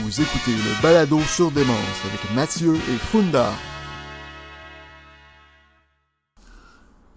[0.00, 3.50] Vous écoutez le balado sur Démence avec Mathieu et Funda.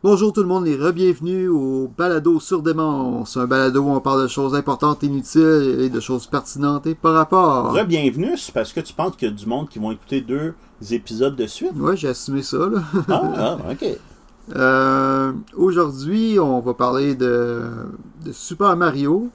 [0.03, 4.23] Bonjour tout le monde et re-bienvenue au balado sur Démence, un balado où on parle
[4.23, 7.73] de choses importantes, inutiles et de choses pertinentes et par rapport.
[7.73, 10.53] Re-bienvenue, c'est parce que tu penses qu'il y a du monde qui vont écouter deux
[10.91, 11.71] épisodes de suite?
[11.77, 12.81] Ouais, j'ai assumé ça, là.
[13.09, 13.85] Ah, ah, ok.
[14.55, 17.63] Euh, Aujourd'hui, on va parler de,
[18.23, 19.31] de Super Mario.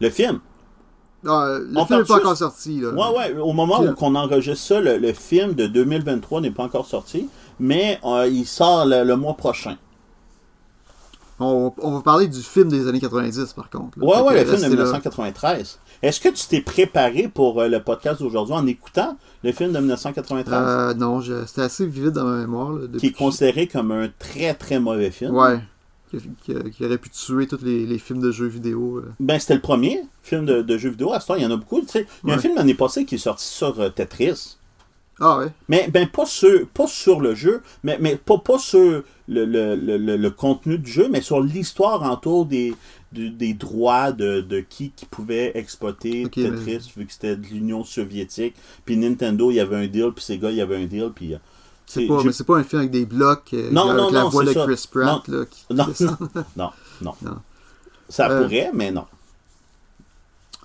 [0.00, 0.38] Le film.
[1.28, 2.88] Ah, le On film n'est pas encore sorti, là.
[2.90, 6.64] Ouais, ouais, au moment où on enregistre ça, le, le film de 2023 n'est pas
[6.64, 7.28] encore sorti,
[7.60, 9.76] mais euh, il sort le, le mois prochain.
[11.38, 13.98] On, on va parler du film des années 90, par contre.
[13.98, 14.06] là.
[14.06, 14.82] Ouais, Fait ouais, le film de restez là.
[14.84, 15.78] 1993.
[16.02, 19.78] Est-ce que tu t'es préparé pour euh, le podcast d'aujourd'hui en écoutant le film de
[19.78, 22.72] 1993, Euh, non, je- c'était assez vivide dans ma mémoire.
[22.72, 25.34] Là, qui est considéré comme un très très mauvais film?
[25.34, 25.58] Ouais.
[26.20, 28.98] Qui, qui- qui aurait pu tuer tous les, les films de jeux vidéo.
[28.98, 29.12] euh.
[29.20, 31.12] Ben, c'était le premier film de, de jeux vidéo.
[31.12, 31.80] À ce temps, il y en a beaucoup.
[31.80, 32.06] tu sais.
[32.24, 34.56] Il y a un film l'année passée qui est sorti sur euh, Tetris.
[35.18, 35.46] Ah ouais.
[35.70, 39.74] Mais ben pas sur, pas sur le jeu, mais, mais pas, pas sur le, le,
[39.74, 42.74] le, le- contenu du jeu, mais sur l'histoire autour des,
[43.54, 48.54] droits de, de qui, qui pouvait exploiter Tetris, vu que c'était de l'Union soviétique.
[48.84, 51.32] Puis Nintendo, il y avait un deal, puis Sega, il y avait un deal, puis...
[51.34, 51.38] euh,
[51.86, 54.28] C'est pas, c'est pas un film avec des blocs euh, Non, avec non, la non,
[54.28, 54.64] voix de ça.
[54.66, 55.26] Chris Pratt.
[55.28, 55.86] Là, qui- Non,
[56.56, 56.70] non,
[57.02, 57.12] non.
[57.22, 57.36] Non.
[58.08, 59.04] Ça Euh, pourrait, mais non.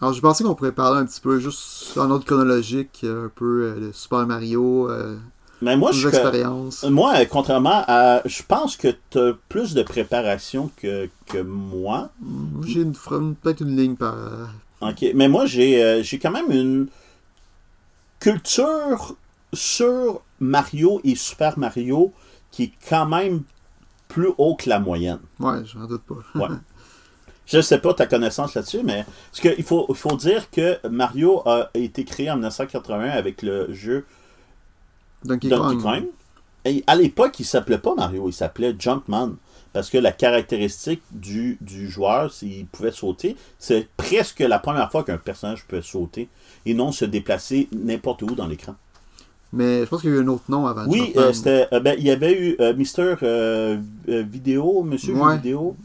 [0.01, 3.31] Alors, je pensais qu'on pourrait parler un petit peu, juste en ordre chronologique, euh, un
[3.33, 5.15] peu de Super Mario, euh,
[5.61, 6.83] Mais moi, je expériences.
[6.85, 8.21] Moi, contrairement à...
[8.25, 12.09] Je pense que tu as plus de préparation que, que moi.
[12.65, 14.15] J'ai une, peut-être une ligne par.
[14.81, 15.05] OK.
[15.13, 16.87] Mais moi, j'ai j'ai quand même une
[18.19, 19.15] culture
[19.53, 22.13] sur Mario et Super Mario
[22.51, 23.43] qui est quand même
[24.07, 25.19] plus haut que la moyenne.
[25.39, 26.15] Ouais, j'en doute pas.
[26.35, 26.55] Ouais.
[27.47, 30.79] Je sais pas ta connaissance là-dessus, mais parce que il faut, il faut dire que
[30.87, 34.05] Mario a été créé en 1981 avec le jeu
[35.25, 35.81] Donkey, Donkey Kong.
[35.81, 36.05] Kong.
[36.63, 39.33] Et à l'époque, il s'appelait pas Mario, il s'appelait Jumpman.
[39.73, 45.03] Parce que la caractéristique du, du joueur, s'il pouvait sauter, c'est presque la première fois
[45.03, 46.27] qu'un personnage peut sauter
[46.65, 48.75] et non se déplacer n'importe où dans l'écran.
[49.53, 50.85] Mais je pense qu'il y a eu un autre nom avant.
[50.87, 55.35] Oui, euh, c'était, euh, ben, il y avait eu euh, Mister euh, Vidéo, Monsieur Ouais.
[55.37, 55.75] Vidéo.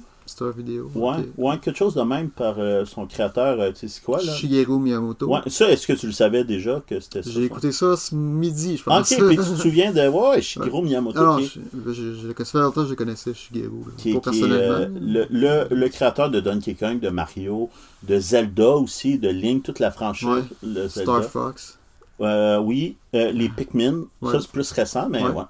[0.41, 0.91] Une vidéo.
[0.97, 4.33] Ouais, ouais, quelque chose de même par son créateur, tu sais, c'est quoi là?
[4.35, 5.29] Shigeru Miyamoto.
[5.29, 7.31] Ouais, ça, est-ce que tu le savais déjà que c'était ça?
[7.31, 9.13] J'ai écouté ça ce midi, je pense.
[9.13, 10.09] ok, puis tu te souviens de.
[10.09, 11.23] Ouais, Shigeru Miyamoto.
[11.25, 11.51] Non, qui est-
[11.87, 13.71] je, je, je, ça fait longtemps que je connaissais Shigeru.
[13.97, 14.89] qui, pas est- qui est, personnellement.
[15.01, 17.71] le, le, le créateur de Donkey Kong, de Mario,
[18.03, 20.27] de Zelda aussi, de Link, toute la franchise.
[20.29, 20.43] Ouais.
[20.65, 21.23] le Zelda.
[21.23, 21.79] Star Fox.
[22.21, 24.33] Euh, oui, euh, les Pikmin, Ouais.
[24.33, 25.31] ça c'est plus récent, mais Ouais.
[25.31, 25.45] ouais.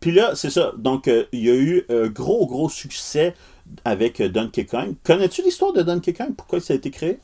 [0.00, 0.72] Puis là, c'est ça.
[0.76, 3.34] Donc, euh, il y a eu un gros, gros succès
[3.84, 4.94] avec Donkey Kong.
[5.04, 6.34] Connais-tu l'histoire de Donkey Kong?
[6.36, 7.18] Pourquoi ça a été créé?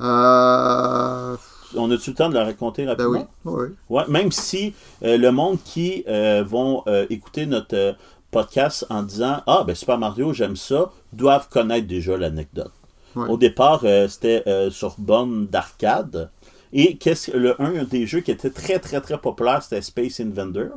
[0.00, 1.36] Euh.
[1.74, 3.28] On a-tu le temps de la raconter Ben rapidement?
[3.44, 3.68] oui.
[3.88, 4.04] Ouais.
[4.08, 4.72] Même si
[5.02, 6.04] le monde qui
[6.44, 7.96] vont écouter notre
[8.30, 12.72] podcast en disant Ah, ben Super Mario, j'aime ça, doivent connaître déjà l'anecdote.
[13.16, 16.30] Au départ, c'était sur borne d'arcade.
[16.72, 20.20] Et qu'est-ce que le un des jeux qui était très très très populaire, c'était Space
[20.20, 20.68] Invader.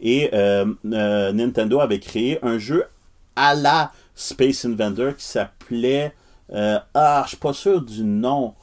[0.00, 2.84] Et euh, euh, Nintendo avait créé un jeu
[3.34, 6.14] à la Space Invader qui s'appelait
[6.52, 8.54] euh, Ah, je suis pas sûr du nom.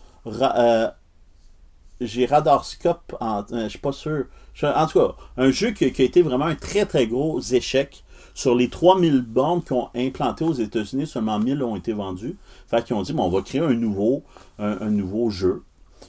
[2.01, 3.16] J'ai Radarscope,
[3.51, 4.25] je suis pas sûr.
[4.63, 8.03] En tout cas, un jeu qui, qui a été vraiment un très très gros échec.
[8.34, 12.35] Sur les 3000 bornes qui ont implanté aux États-Unis, seulement 1000 ont été vendues.
[12.67, 14.23] Fait qu'ils ont dit, bon, on va créer un nouveau,
[14.59, 15.63] un nouveau jeu.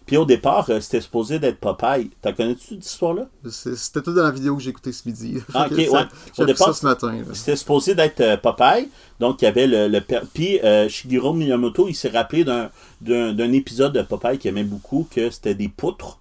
[0.04, 2.10] Puis au départ, euh, c'était supposé d'être Popeye.
[2.22, 3.26] T'as connais-tu cette histoire-là?
[3.50, 5.38] C'était tout dans la vidéo que j'ai écoutée ce midi.
[5.54, 6.04] Ah, ok, ça- ouais.
[6.38, 7.14] Au départ, ça ce matin.
[7.32, 8.88] C'était supposé d'être euh, Popeye.
[9.20, 9.88] Donc, il y avait le.
[9.88, 10.00] le
[10.34, 12.68] Puis, euh, Shigeru Miyamoto, il s'est rappelé d'un,
[13.52, 16.18] épisode de Popeye qu'il aimait beaucoup, que c'était des poutres.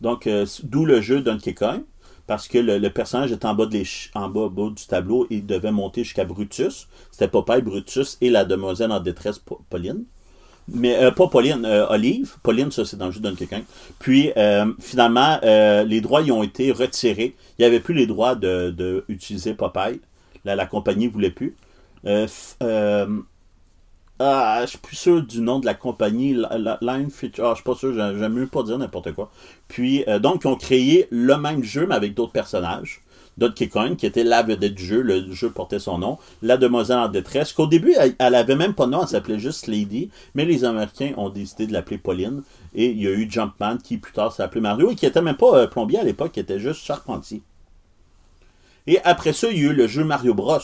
[0.00, 1.82] Donc, euh, d'où le jeu Donkey Kong.
[2.26, 5.26] Parce que le, le personnage était en bas, de l'éch- en bas, bas du tableau
[5.30, 6.86] et il devait monter jusqu'à Brutus.
[7.10, 10.04] C'était Popeye, Brutus et la demoiselle en détresse, Pa- Pauline.
[10.72, 12.36] Mais euh, pas Pauline, euh, Olive.
[12.42, 13.62] Pauline, ça c'est dans le jeu Donkey Kong.
[13.98, 17.34] Puis euh, finalement, les droits y ont été retirés.
[17.58, 19.04] Il n'y avait plus les droits de, de
[19.56, 20.00] Popeye.
[20.44, 21.54] La, la compagnie ne voulait plus.
[24.22, 26.34] Ah, je suis plus sûr du nom de la compagnie.
[26.34, 27.46] La- Line Feature.
[27.46, 29.30] Ah, je suis pas sûr, j'aime mieux pas dire n'importe quoi.
[29.66, 33.00] Puis, donc, ils ont créé le même jeu, mais avec d'autres personnages.
[33.40, 36.18] Donkey Kong, qui était la vedette du jeu, le jeu portait son nom.
[36.42, 39.38] La demoiselle en détresse, qu'au début, elle, elle avait même pas de nom, elle s'appelait
[39.38, 42.42] juste Lady, mais les Américains ont décidé de l'appeler Pauline.
[42.74, 45.36] Et il y a eu Jumpman, qui plus tard appelé Mario, et qui était même
[45.36, 47.42] pas euh, plombier à l'époque, qui était juste charpentier.
[48.86, 50.58] Et après ça, il y a eu le jeu Mario Bros.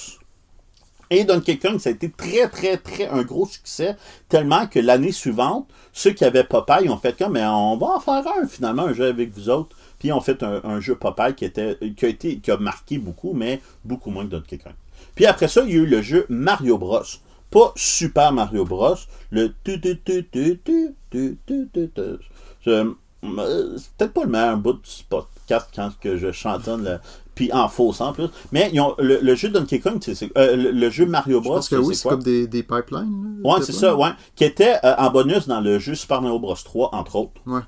[1.09, 3.97] Et Donkey Kong, ça a été très, très, très un gros succès,
[4.29, 8.01] tellement que l'année suivante, ceux qui avaient Popeye ont fait comme, mais on va en
[8.01, 9.77] faire un, finalement, un jeu avec vous autres.
[10.07, 12.57] Puis ils ont fait un, un jeu Popeye qui, était, qui, a été, qui a
[12.59, 14.73] marqué beaucoup, mais beaucoup moins que Donkey Kong.
[15.17, 17.01] Puis après ça, il y a eu le jeu Mario Bros.
[17.51, 18.95] Pas Super Mario Bros.
[19.31, 22.03] Le tu tu tu tu tu tu tu tu tu.
[22.65, 22.93] C'est euh,
[23.25, 26.99] peut-être pas le meilleur bout du podcast quand que je chantonne, le-
[27.35, 28.27] puis en fausse en plus.
[28.53, 31.45] Mais ils ont, le, le jeu Donkey Kong, c'est- euh, le, le jeu Mario Je
[31.45, 31.55] Bros.
[31.57, 33.41] pense que oui, c'est comme des, des pipelines.
[33.45, 34.11] Ouais, c'est ça, ouais.
[34.37, 37.41] Qui était euh, en bonus dans le jeu Super Mario Bros 3, entre autres.
[37.47, 37.61] Ouais.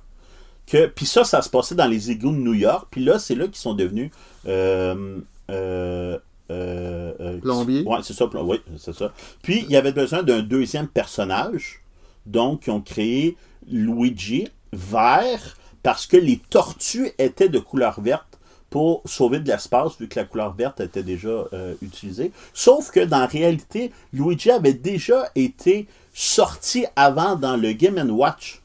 [0.71, 2.89] Que, puis ça, ça se passait dans les égouts de New York.
[2.91, 4.11] Puis là, c'est là qu'ils sont devenus.
[4.47, 5.19] Euh,
[5.51, 6.19] euh,
[6.51, 7.83] euh, Plombier.
[7.85, 9.13] Ouais, c'est ça, plom- oui, c'est ça.
[9.43, 11.83] Puis il y avait besoin d'un deuxième personnage.
[12.27, 13.37] Donc, ils ont créé
[13.67, 18.39] Luigi vert parce que les tortues étaient de couleur verte
[18.71, 22.33] pour sauver de l'espace, vu que la couleur verte était déjà euh, utilisée.
[22.53, 28.61] Sauf que dans la réalité, Luigi avait déjà été sorti avant dans le Game Watch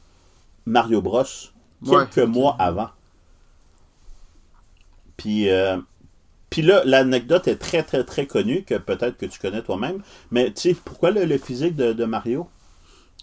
[0.66, 1.24] Mario Bros.
[1.84, 2.90] Quelques Ouais, mois avant.
[5.16, 5.78] Puis, euh,
[6.50, 10.02] puis là, l'anecdote est très, très, très connue, que peut-être que tu connais toi-même.
[10.30, 12.48] Mais tu sais, pourquoi le, le physique de, de Mario?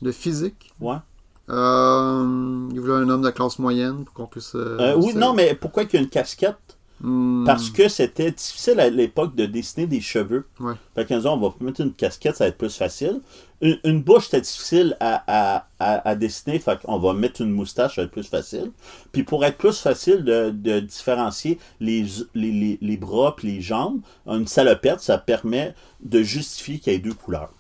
[0.02, 0.74] Le physique?
[0.80, 0.98] Ouais.
[1.50, 4.56] Euh, il voulait un homme de classe moyenne pour qu'on puisse.
[4.56, 6.78] euh, oui, non, mais pourquoi qu'il y a une casquette?
[7.04, 10.46] Hmm, Parce que c'était difficile à l'époque de dessiner des cheveux.
[10.60, 10.76] Ouais.
[10.94, 13.22] Fait qu'ils on va mettre une casquette, ça va être plus facile.
[13.62, 17.50] Une, une bouche, c'était difficile à, à, à, à dessiner, fait qu'on va mettre une
[17.52, 18.72] moustache, ça va être plus facile.
[19.12, 22.06] Puis pour être plus facile de, de différencier les,
[22.36, 26.96] les, les, les bras et les jambes, une salopette, ça permet de justifier qu'il y
[26.96, 27.52] ait deux couleurs.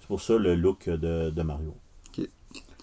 [0.00, 1.74] C'est pour ça le look de, de Mario.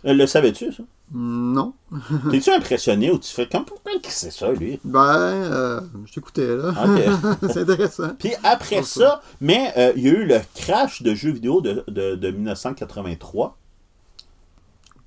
[0.05, 0.83] Euh, le savais-tu, ça?
[1.13, 1.73] Non.
[2.31, 4.79] T'es-tu impressionné ou tu fais comme pourquoi c'est ça, lui?
[4.83, 6.69] Ben, euh, je t'écoutais, là.
[6.69, 7.37] Ok.
[7.51, 8.09] c'est intéressant.
[8.19, 11.83] Puis après ça, mais euh, il y a eu le crash de jeux vidéo de,
[11.87, 13.57] de, de 1983.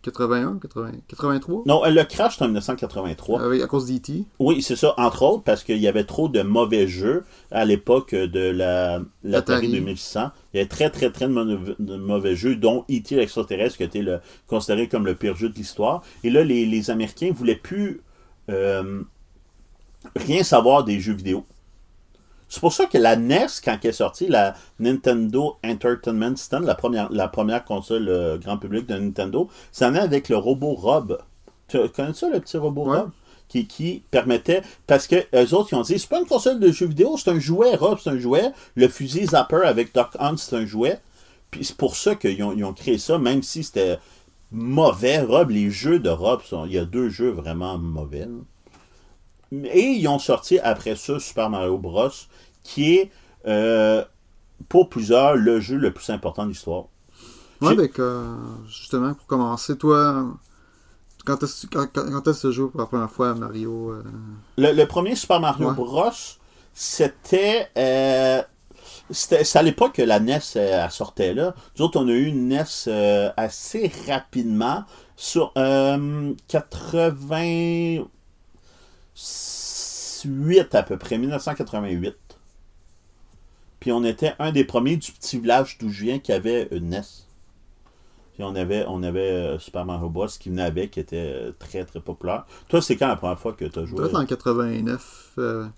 [0.02, 3.43] 81, 80, 83 Non, le crash en 1983.
[3.43, 4.25] Avec, À cause d'E.T.
[4.38, 8.14] Oui, c'est ça, entre autres, parce qu'il y avait trop de mauvais jeux à l'époque
[8.14, 9.02] de la
[9.32, 9.69] Atari.
[9.69, 10.31] 2600.
[10.52, 13.14] Il y avait très, très, très de mauvais jeux, dont E.T.
[13.17, 16.03] l'extraterrestre, qui a été le, considéré comme le pire jeu de l'histoire.
[16.25, 18.00] Et là, les, les Américains voulaient plus
[18.49, 19.03] euh,
[20.17, 21.44] rien savoir des jeux vidéo.
[22.50, 26.75] C'est pour ça que la NES, quand elle est sortie, la Nintendo Entertainment System, la
[26.75, 31.19] première, la première console euh, grand public de Nintendo, ça venait avec le robot Rob.
[31.69, 32.99] Tu connais ça, le petit robot Ouais.
[32.99, 33.11] Rob?
[33.49, 34.62] Qui, qui permettait.
[34.87, 37.31] Parce que eux autres, ils ont dit c'est pas une console de jeux vidéo, c'est
[37.31, 38.53] un jouet, Rob, c'est un jouet.
[38.75, 41.00] Le fusil Zapper avec Doc Hunt, c'est un jouet.
[41.53, 43.99] Puis c'est pour ça qu'ils ont, ils ont créé ça, même si c'était
[44.50, 45.20] mauvais.
[45.20, 48.20] Rob, les jeux de Rob, sont, il y a deux jeux vraiment mauvais.
[48.26, 48.26] là.
[49.52, 52.11] Et ils ont sorti après ça Super Mario Bros.
[52.62, 53.11] qui est,
[53.47, 54.05] euh,
[54.69, 56.85] pour plusieurs, le jeu le plus important de l'histoire.
[57.61, 57.88] Oui, ben,
[58.69, 60.26] justement, pour commencer, toi,
[61.26, 64.02] quand est-ce quand, quand est jeu pour la première fois Mario euh?
[64.56, 65.73] le, premier Super Mario.
[65.73, 66.11] Bros,
[66.73, 67.69] c'était.
[67.76, 68.43] Euh,
[69.11, 71.55] c'est à l'époque que la NES euh, sortait là.
[71.76, 74.85] Nous autres, on a eu une NES assez rapidement.
[75.17, 78.05] Sur 80.
[79.20, 82.17] 1988 à peu près, 1988.
[83.81, 86.90] Puis on était un des premiers du petit village d'où je viens qui avait une
[86.90, 87.02] NES.
[88.34, 90.26] Puis on avait, on avait euh, Super Mario Bros.
[90.26, 92.44] qui venait avec, qui était euh, très très populaire.
[92.69, 94.03] Toi, c'est quand la première fois que tu as joué?
[94.03, 95.32] Peut-être en 89.
[95.39, 95.70] Euh, moi,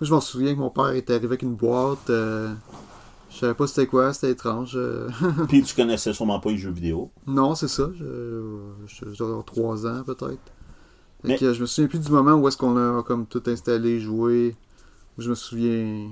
[0.00, 2.10] je m'en souviens que mon père était arrivé avec une boîte.
[2.10, 2.54] Euh...
[3.30, 4.78] Je savais pas c'était quoi, c'était étrange.
[5.48, 7.10] Puis tu connaissais sûrement pas les jeux vidéo?
[7.26, 7.90] Non, c'est ça.
[7.94, 8.42] Je,
[8.86, 10.40] je, je 3 ans peut-être.
[11.22, 13.42] Fait Mais- que, je me souviens plus du moment où est-ce qu'on a comme tout
[13.46, 14.54] installé, joué.
[15.18, 16.08] Je me souviens.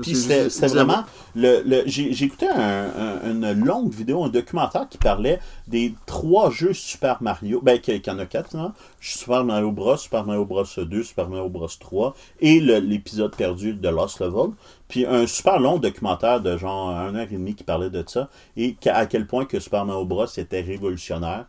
[0.00, 1.04] Puis c'était vraiment.
[1.36, 6.50] Le, le- J'ai écouté un- un- une longue vidéo, un documentaire qui parlait des trois
[6.50, 7.60] jeux Super Mario.
[7.60, 8.72] Ben, qu'il y en a quatre, non?
[9.00, 13.88] Super Mario Bros, Super Mario Bros 2, Super Mario Bros 3 et l'épisode perdu de
[13.90, 14.52] Lost Level.
[14.88, 18.30] Puis un super long documentaire de genre un heure et demie qui parlait de ça
[18.56, 21.44] et à quel point que Super Mario Bros était révolutionnaire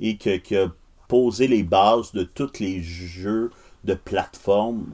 [0.00, 0.68] et que, que
[1.08, 3.50] posé les bases de tous les jeux
[3.84, 4.86] de plateforme.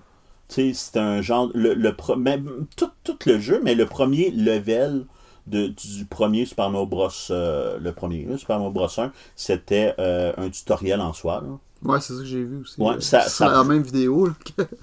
[0.49, 1.50] Tu sais, c'est un genre.
[1.55, 5.07] Le, le même, tout, tout le jeu, mais le premier level
[5.47, 7.09] de, du premier Super Mario Bros.
[7.31, 8.88] euh, le premier là, Super Mario Bros.
[9.00, 11.43] 1, c'était euh, un tutoriel en soi.
[11.43, 11.59] là.
[11.93, 12.81] Ouais, c'est ça que j'ai vu aussi.
[12.81, 14.26] Ouais, ça- la même vidéo.
[14.26, 14.62] là, que-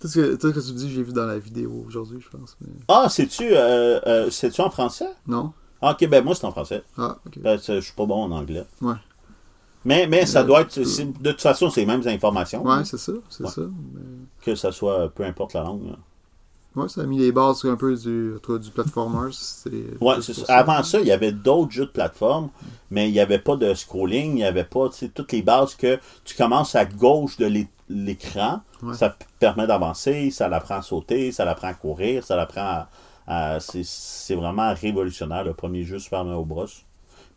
[0.00, 2.28] Tout ce que, tout ce que tu dis, j'ai vu dans la vidéo aujourd'hui, je
[2.34, 2.56] pense.
[2.62, 5.10] mais- Ah, c'est-tu euh, euh, en français?
[5.26, 5.52] Non?
[5.82, 6.82] Ah, ok, ben moi c'est en français.
[6.96, 7.38] Ah, ok.
[7.40, 8.64] Ben, je suis pas bon en anglais.
[8.80, 8.94] Ouais.
[9.84, 10.78] Mais, mais ça Euh, doit être.
[10.78, 12.62] De toute façon, c'est les mêmes informations.
[12.64, 13.50] Ouais, c'est ça, c'est Ouais.
[13.50, 13.62] ça.
[13.62, 14.00] mais-
[14.44, 15.86] Que ça soit peu importe la langue.
[15.86, 15.96] là.
[16.76, 19.32] Ouais, ça a mis les bases un peu du, du platformers.
[19.34, 19.70] c'est-
[20.00, 20.54] Ouais, ça.
[20.56, 22.50] Avant ça, il y avait d'autres jeux de plateforme,
[22.90, 25.98] mais il n'y avait pas de scrolling, il n'y avait pas toutes les bases que
[26.24, 28.60] tu commences à gauche de l'é- l'écran.
[28.84, 28.94] Ouais.
[28.94, 32.88] Ça te permet d'avancer, ça l'apprend à sauter, ça l'apprend à courir, ça l'apprend à.
[33.26, 36.66] à- c'est- c'est vraiment révolutionnaire, le premier jeu Super Mario Bros.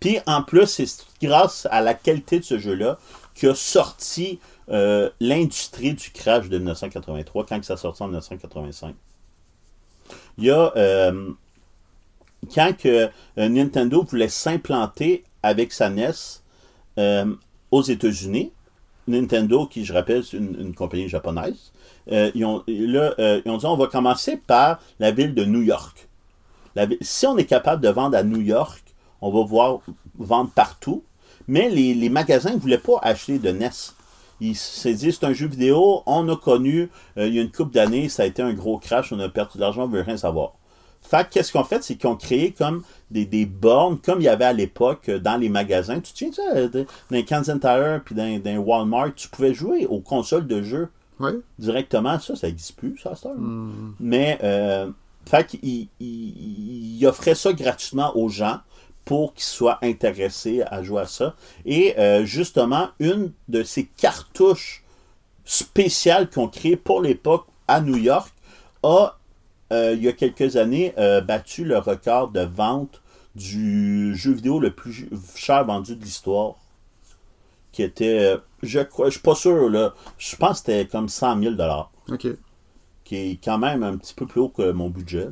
[0.03, 2.99] Puis en plus, c'est grâce à la qualité de ce jeu-là
[3.35, 8.95] qu'a sorti euh, l'industrie du crash de 1983 quand ça sorti en 1985.
[10.37, 10.73] Il y a.
[10.75, 11.29] euh,
[12.53, 16.11] quand que, euh, Nintendo voulait s'implanter avec sa NES
[17.71, 18.51] aux États-Unis,
[19.07, 21.71] Nintendo, qui je rappelle, c'est une, compagnie japonaise,
[22.11, 22.99] ils, ont, ils
[23.45, 26.09] ont dit on va commencer par la ville de New York.
[26.99, 28.82] Si on est capable de vendre à New York,
[29.23, 29.79] on va pouvoir
[30.17, 31.03] vendre partout.
[31.47, 33.69] Mais les, les magasins ne voulaient pas acheter de NES.
[34.41, 37.51] Ils se dit c'est un jeu vidéo, on a connu, euh, il y a une
[37.51, 40.01] couple d'années, ça a été un gros crash, on a perdu de l'argent, on veut
[40.01, 40.53] rien savoir.
[41.01, 44.23] Fait que qu'est-ce qu'on fait, c'est qu'ils ont créé comme des, des bornes, comme il
[44.23, 45.99] y avait à l'époque euh, dans les magasins.
[45.99, 49.99] Tu te souviens ça, dans les Kansas Tire puis dans, Walmart, tu pouvais jouer aux
[49.99, 50.89] consoles de jeux
[51.19, 51.33] Ouais.
[51.59, 52.19] directement.
[52.19, 53.13] Ça, ça n'existe plus, ça.
[53.29, 53.93] Hmm.
[53.99, 54.89] Mais, euh,
[55.25, 55.57] fait
[57.05, 58.59] offrait ça gratuitement aux gens
[59.05, 61.35] pour qu'ils soient intéressés à jouer à ça.
[61.65, 64.83] Et euh, justement, une de ces cartouches
[65.45, 68.31] spéciales qu'on créées pour l'époque à New York
[68.83, 69.17] a,
[69.71, 73.01] euh, il y a quelques années, euh, battu le record de vente
[73.35, 76.55] du jeu vidéo le plus cher vendu de l'histoire.
[77.71, 81.41] Qui était, je crois, je suis pas sûr, là, je pense que c'était comme 100
[81.41, 81.55] 000
[82.11, 82.27] Ok.
[83.03, 85.25] qui est quand même un petit peu plus haut que mon budget.
[85.25, 85.31] là.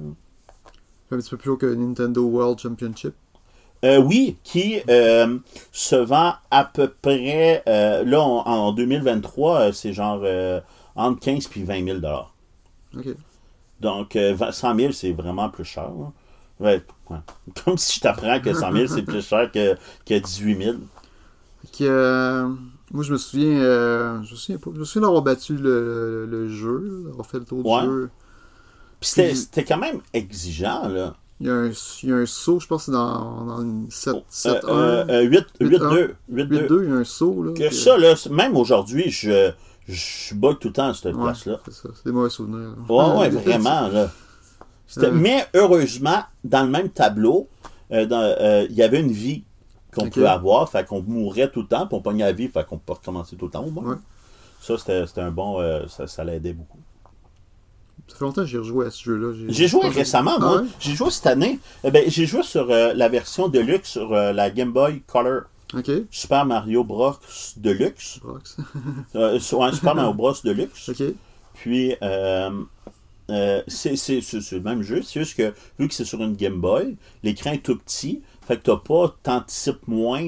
[1.11, 3.13] Un petit peu plus haut que Nintendo World Championship.
[3.83, 5.39] Euh, oui, qui euh,
[5.71, 10.61] se vend à peu près, euh, là, on- en 2023, euh, c'est genre euh,
[10.95, 11.99] entre 15 puis 20 000
[12.95, 13.07] Ok.
[13.79, 15.89] Donc, euh, 20 100 000, c'est vraiment plus cher.
[15.89, 16.11] là.
[16.59, 17.17] Ouais, ouais.
[17.65, 20.75] Comme si je t'apprends que 100 000, c'est plus cher que, que 18 000.
[21.63, 22.47] Fait que, euh,
[22.91, 25.61] moi, je me souviens, euh, je me souviens pas, je me souviens d'avoir battu le,
[25.61, 27.81] le, le jeu, d'avoir fait le tour Ouais.
[27.81, 28.09] du jeu.
[28.99, 31.15] Puis- c'était quand même exigeant, là.
[31.41, 31.71] Il y a un,
[32.03, 35.05] il y a un saut, je pense que c'est dans, dans une 7, 7 Euh,
[35.05, 35.79] 1, euh, 8 8-1.
[35.79, 36.15] 8-2.
[36.29, 37.53] 8 2, il y a un saut, là.
[37.53, 39.51] Que ça, là, même aujourd'hui, je,
[39.87, 41.59] je bug tout le temps à cette Ouais, place-là.
[41.65, 42.75] c'est ça, c'est des mauvais souvenirs.
[42.87, 42.95] là.
[43.15, 44.11] Ouais, ouais, vraiment, là.
[44.97, 45.11] Euh.
[45.13, 47.47] Mais heureusement, dans le même tableau,
[47.91, 49.43] euh, euh, il y avait une vie
[49.95, 52.65] qu'on pouvait avoir, fait qu'on mourait tout le temps, puis on pognait la vie, fait
[52.65, 53.83] qu'on peut recommencer tout le temps au moins.
[53.93, 53.97] Ouais.
[54.61, 55.59] Ça, c'était un bon.
[55.59, 56.77] euh, ça ça l'aidait beaucoup.
[58.11, 59.33] Ça fait longtemps que j'ai rejoué à ce jeu-là.
[59.47, 60.61] J'ai joué récemment, Ah moi.
[60.61, 60.67] ouais?
[60.79, 61.59] J'ai joué cette année.
[61.85, 65.43] Eh ben, j'ai joué sur euh, la version Deluxe sur euh, la Game Boy Color.
[66.11, 67.13] Super Mario Bros.
[67.55, 68.19] Deluxe.
[69.15, 70.33] Euh, sur- ouais, Super Mario Bros.
[70.43, 70.89] Deluxe.
[70.89, 71.03] ok.
[71.53, 72.49] Puis, euh,
[73.67, 73.91] c'est
[74.51, 75.01] le même jeu.
[75.03, 78.21] C'est juste que, vu que c'est sur une Game Boy, l'écran est tout petit.
[78.45, 80.27] Fait que t'as pas, t'anticipes moins.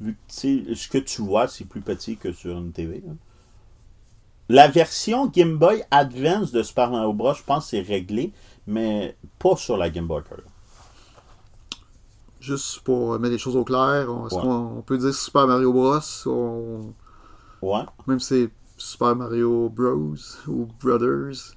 [0.00, 3.02] Vu que, ce que tu vois, c'est plus petit que sur une TV.
[3.04, 3.12] là.
[4.48, 8.32] La version Game Boy Advance de Super Mario Bros, je pense c'est réglé,
[8.66, 10.44] mais pas sur la Game Boy Color.
[12.40, 14.42] Juste pour mettre les choses au clair, on, est-ce Ouais.
[14.42, 15.98] qu'on on peut dire Super Mario Bros.
[16.26, 16.92] on-
[17.62, 17.84] Ouais.
[18.06, 20.14] même si c'est Super Mario Bros.
[20.48, 21.54] ou Brothers.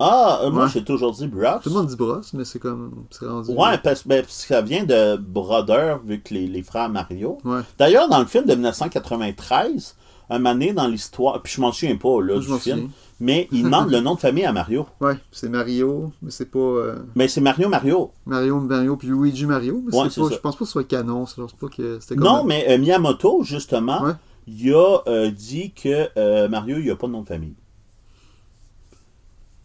[0.00, 0.70] Ah, euh, moi Ouais.
[0.74, 1.60] j'ai toujours dit Bros.
[1.62, 3.04] Tout le monde dit Bros, mais c'est comme.
[3.10, 3.52] C'est rendu.
[3.52, 7.38] Ouais, parce, ben, parce que ça vient de Brother, vu que les, les frères Mario.
[7.44, 7.60] Ouais.
[7.78, 9.94] D'ailleurs, dans le film de 1993,
[10.34, 12.88] un moment donné dans l'histoire, puis je m'en souviens pas là, Moi, du film, souviens.
[13.20, 14.86] mais il demande le nom de famille à Mario.
[15.00, 18.10] Ouais, c'est Mario, mais c'est pas euh, Mais c'est Mario Mario.
[18.26, 19.82] Mario Mario puis Luigi Mario.
[19.86, 21.26] Mais Ouais, c'est pas, je pense pas que ce soit canon.
[21.26, 22.16] Je pense pas que c'était.
[22.16, 24.12] Non, mais euh, Miyamoto, justement, Ouais.
[24.48, 27.54] il a euh, dit que Mario, il a pas de nom de famille.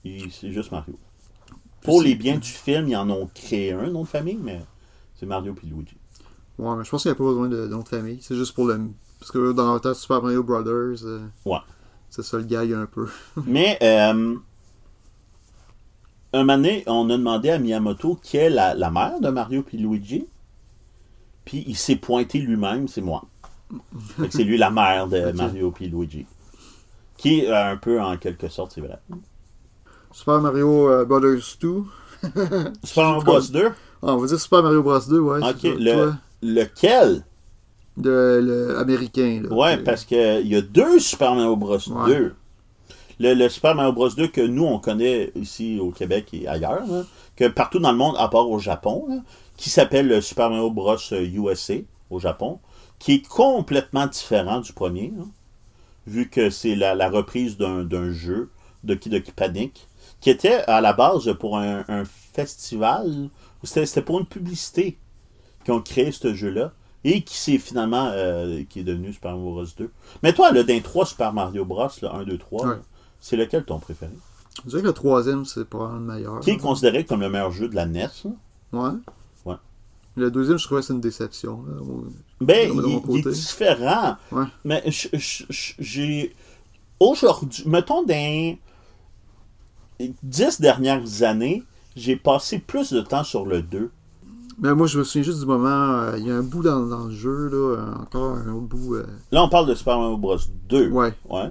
[0.03, 0.97] Il- C'est juste Mario.
[1.83, 4.61] Pour les biens du film, ils en ont créé un nom de famille, mais
[5.15, 5.95] c'est Mario puis Luigi.
[6.59, 8.19] Ouais, mais je pense qu'il n'y a pas besoin de, de nom de famille.
[8.21, 8.79] C'est juste pour le.
[9.21, 11.05] Parce que dans le temps, Super Mario Brothers.
[11.05, 11.59] euh, Ouais.
[12.09, 13.07] C'est ça le gag un peu.
[13.45, 14.35] Mais euh,
[16.33, 19.63] un moment donné, on a demandé à Miyamoto qui est la, la mère de Mario
[19.63, 20.27] puis Luigi.
[21.45, 23.23] Puis il s'est pointé lui-même, c'est moi.
[24.29, 25.31] C'est lui la mère de.
[25.35, 26.25] Mario puis Luigi.
[27.17, 28.99] Qui est euh, un peu en quelque sorte, c'est vrai.
[30.11, 31.83] Super Mario euh, Brothers 2.
[32.83, 35.39] Super Mario Bros 2, Ah, on va dire Super Mario Bros 2, ouais.
[35.47, 37.23] Ok, le- lequel?
[38.01, 39.41] De le américain.
[39.43, 42.07] Là, Ouais, que- parce qu'il y a deux Super Mario Bros Ouais.
[42.07, 42.35] 2.
[43.19, 46.85] Le, le Super Mario Bros 2 que nous, on connaît ici au Québec et ailleurs,
[46.87, 47.03] là,
[47.35, 49.17] que partout dans le monde, à part au Japon, là,
[49.57, 51.75] qui s'appelle le Super Mario Bros USA
[52.09, 52.59] au Japon,
[52.99, 55.13] qui est complètement différent du premier,
[56.07, 58.49] vu que c'est la, la reprise d'un jeu
[58.83, 59.87] de Doki Doki Panic.
[60.19, 63.29] qui était à la base pour un, un festival,
[63.63, 64.97] c'était pour une publicité
[65.63, 69.51] qui ont créé ce jeu-là, et qui s'est finalement, euh, qui est devenu Super Mario
[69.53, 69.65] Bros.
[69.77, 69.91] 2.
[70.23, 72.73] Mais toi, là, d'un 3 Super Mario Bros, là, 1, 2, 3, Ouais.
[72.75, 72.79] là,
[73.19, 74.11] c'est lequel ton préféré?
[74.65, 76.39] Je dirais que le troisième, c'est probablement le meilleur.
[76.41, 78.07] Qui est considéré comme le meilleur jeu de la NES?
[78.73, 78.89] Ouais.
[79.45, 79.55] Ouais.
[80.15, 81.63] Le deuxième, je trouvais que c'est une déception.
[81.67, 81.73] là.
[82.41, 84.17] Ben, De il, est différent.
[84.31, 84.43] Ouais.
[84.65, 84.83] Mais
[85.79, 86.35] j'ai.
[86.99, 88.13] Aujourd'hui, mettons, dans
[89.99, 91.63] les dix dernières années,
[91.95, 93.89] j'ai passé plus de temps sur le 2.
[94.61, 96.81] Mais moi, je me souviens juste du moment, euh, il y a un bout dans,
[96.85, 98.95] dans le jeu, là, euh, encore un autre bout.
[98.95, 100.37] euh, Là, on parle de Super Mario Bros.
[100.69, 100.89] 2.
[100.89, 101.13] ouais.
[101.29, 101.49] Ouais.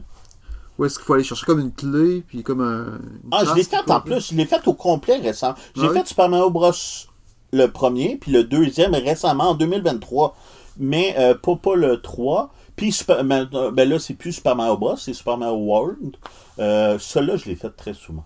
[0.78, 2.98] Où est-ce qu'il faut aller chercher comme une clé, puis comme un.
[3.32, 4.30] Ah, je l'ai fait en plus.
[4.30, 5.54] Je l'ai fait au complet récemment.
[5.76, 6.70] J'ai fait Super Mario Bros.
[7.52, 10.34] le premier, puis le deuxième récemment en 2023.
[10.78, 12.50] Mais euh, pas, pas le 3.
[12.76, 14.96] Puis Super- ben, ben là, c'est plus Super Mario Bros.
[14.96, 16.16] C'est Super Mario World.
[16.58, 18.24] Euh, Celui-là, je l'ai fait très souvent.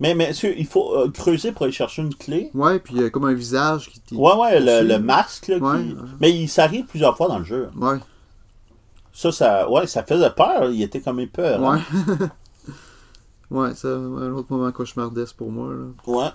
[0.00, 2.50] Mais, mais il faut euh, creuser pour aller chercher une clé.
[2.54, 4.16] Ouais, puis il y a comme un visage qui.
[4.16, 5.48] Ouais, ouais, le, le masque.
[5.48, 5.84] Là, qui- Ouais.
[6.20, 7.68] Mais il s'arrive plusieurs fois dans le jeu.
[7.76, 7.98] Ouais.
[9.12, 10.70] Ça, ça, ouais, ça faisait peur.
[10.70, 11.60] Il était comme peur.
[11.62, 11.78] Ouais.
[13.50, 15.72] ouais, c'est un autre moment cauchemardesque pour moi.
[15.72, 15.84] Là.
[16.06, 16.30] Ouais.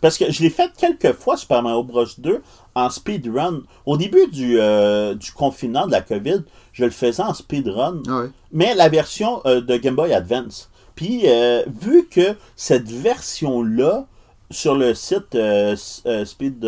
[0.00, 2.42] Parce que je l'ai fait quelques fois Super Mario Bros 2
[2.74, 3.62] en speedrun.
[3.86, 6.42] Au début du, euh, du confinement de la COVID,
[6.72, 8.30] je le faisais en speedrun, Ah ouais.
[8.52, 10.68] mais la version euh, de Game Boy Advance.
[10.96, 14.06] Puis, euh, vu que cette version-là,
[14.50, 15.76] sur le site euh,
[16.06, 16.64] euh, speed,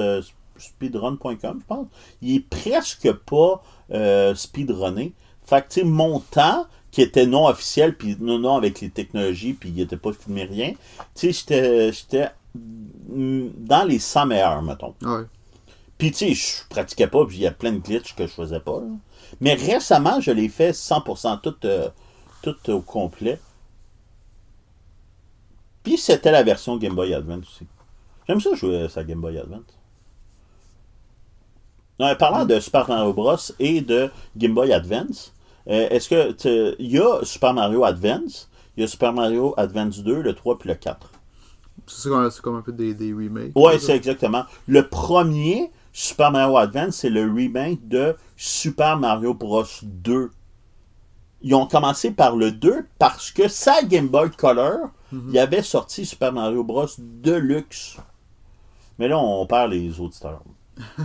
[0.58, 1.86] speedrun.com, je pense,
[2.22, 5.12] il est presque pas euh, speedrunné.
[5.44, 8.90] Fait que, tu sais, mon temps, qui était non officiel, puis non, non avec les
[8.90, 10.72] technologies, puis il n'était pas filmé rien,
[11.14, 14.94] tu sais, j'étais- dans les 100 meilleurs, mettons.
[15.02, 15.22] Ouais.
[15.96, 18.32] Puis, tu sais, je pratiquais pas, puis il y a plein de glitches que je
[18.32, 18.80] faisais pas.
[18.80, 18.86] là.
[19.40, 21.88] Mais récemment, je l'ai fait 100%, tout, euh,
[22.42, 23.38] tout au complet.
[25.88, 27.66] Puis, c'était la version Game Boy Advance aussi.
[28.26, 29.62] J'aime ça jouer à sa Game Boy Advance.
[31.98, 33.36] Non, parlant de Super Mario Bros.
[33.58, 35.32] et de Game Boy Advance,
[35.66, 39.54] euh, est-ce que tu- il y a Super Mario Advance, il y a Super Mario
[39.56, 41.10] Advance 2, le 3 puis le 4.
[41.86, 42.10] C'est
[42.42, 43.52] comme, un peu des, des remakes.
[43.56, 44.44] Ouais, c'est exactement.
[44.66, 50.30] Le premier Super Mario Advance, c'est le remake de Super Mario Bros 2.
[51.40, 56.04] Ils ont commencé par le 2 parce que sa Game Boy Color, il avait sorti
[56.06, 57.96] Super Mario Bros Deluxe.
[58.98, 60.42] Mais là, on perd les auditeurs.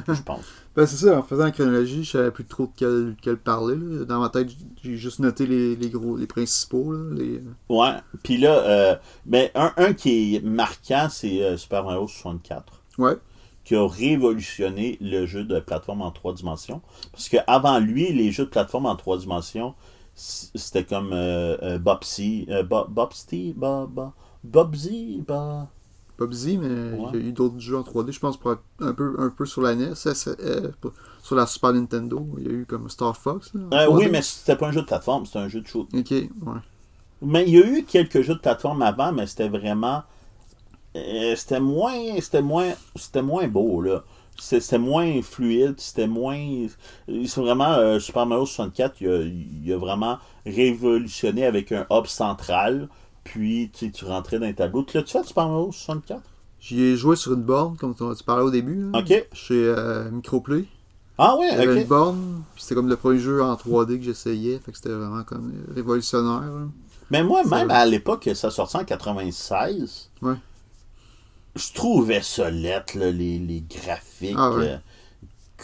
[0.07, 0.45] je pense.
[0.75, 3.75] Ben, c'est ça, en faisant la chronologie, je savais plus trop de quel, quel parler.
[3.75, 4.05] là.
[4.05, 4.49] Dans ma tête,
[4.83, 6.91] j'ai juste noté les, les gros, les principaux.
[6.93, 7.41] Là, les...
[7.69, 7.93] Ouais.
[8.23, 8.95] Puis là, euh,
[9.27, 12.81] mais un, un qui est marquant, c'est euh, Super Mario 64.
[12.97, 13.17] Ouais.
[13.63, 16.81] qui a révolutionné le jeu de plateforme en trois dimensions.
[17.11, 19.75] Parce qu'avant lui, les jeux de plateforme en trois dimensions,
[20.15, 25.67] c'était comme euh, euh, Bobsy, euh, Bo- Bobsty, Bo- Bo- Bobsy, Bo-
[26.15, 26.67] Pas busy, mais
[26.99, 27.09] Ouais.
[27.15, 29.47] il y a eu d'autres jeux en 3D, je pense, pour un peu, un peu
[29.47, 29.93] sur la NES,
[30.39, 30.69] euh,
[31.23, 32.27] sur la Super Nintendo.
[32.37, 33.51] Il y a eu comme Star Fox.
[33.55, 33.95] Là, en Euh, 3D.
[34.05, 35.87] oui, mais c'était pas un jeu de plateforme, c'était un jeu de shoot.
[35.91, 36.29] Ok, ouais.
[37.23, 40.03] Mais il y a eu quelques jeux de plateforme avant, mais c'était vraiment.
[40.95, 41.97] euh, c'était moins.
[42.21, 42.73] C'était moins.
[42.95, 44.03] C'était moins beau, là.
[44.39, 46.67] C'était moins fluide, c'était moins.
[47.07, 47.73] C'est vraiment.
[47.73, 52.89] euh, Super Mario 64, il a, il a vraiment révolutionné avec un hub central.
[53.23, 54.83] Puis tu, tu rentrais dans les tableaux.
[54.83, 56.21] Tu l'as-tu fait Super Mario 64
[56.59, 58.89] J'y ai joué sur une borne, comme tu parlais au début.
[58.91, 59.27] là, Ok.
[59.33, 60.65] Chez euh, Microplay.
[61.17, 61.87] Ah ouais, avait une ok.
[61.87, 64.59] borne, puis c'était comme le premier jeu en 3D que j'essayais.
[64.59, 66.41] Fait que c'était vraiment comme révolutionnaire.
[66.41, 66.65] là.
[67.11, 70.33] Mais moi, même à l'époque que ça sortait en 96, Ouais.
[71.55, 74.67] Je trouvais ça lettre, là, les, les graphiques Ah ouais.
[74.69, 74.77] euh,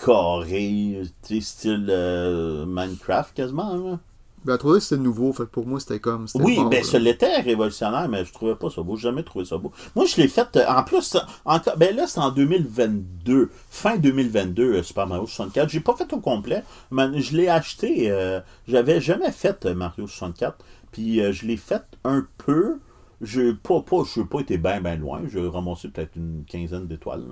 [0.05, 1.01] carrés,
[1.41, 3.73] style euh, Minecraft quasiment.
[3.75, 3.99] là.
[4.45, 6.25] Ben, la 3D c'était nouveau, fait que pour moi c'était comme.
[6.35, 6.83] Oui, ben là.
[6.83, 8.95] ça l'était révolutionnaire, mais je trouvais pas ça beau.
[8.95, 9.73] J'ai jamais trouvé ça beau.
[9.97, 14.75] Moi, je l'ai fait, euh, en plus, encore, ben là, c'est en 2022, fin 2022,
[14.75, 15.67] euh, Super Mario 64.
[15.69, 18.09] J'ai pas fait au complet, mais je l'ai acheté.
[18.11, 20.55] euh, J'avais jamais fait Mario 64,
[20.93, 22.79] puis je l'ai fait un peu.
[23.21, 25.21] Je pas, pas, je n'ai pas été bien, bien loin.
[25.27, 27.25] J'ai ramassé peut-être une quinzaine d'étoiles.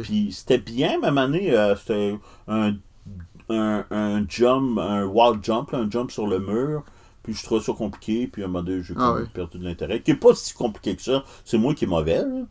[0.00, 2.74] Puis c'était bien, même année, euh, c'était un,
[3.50, 6.84] un, un jump, un wild jump, là, un jump sur le mur.
[7.22, 10.02] Puis je trouvais ça compliqué, puis à un moment donné, j'ai Ah perdu de l'intérêt.
[10.02, 11.24] Qui est pas si compliqué que ça.
[11.44, 12.46] C'est moi qui est mauvais, là.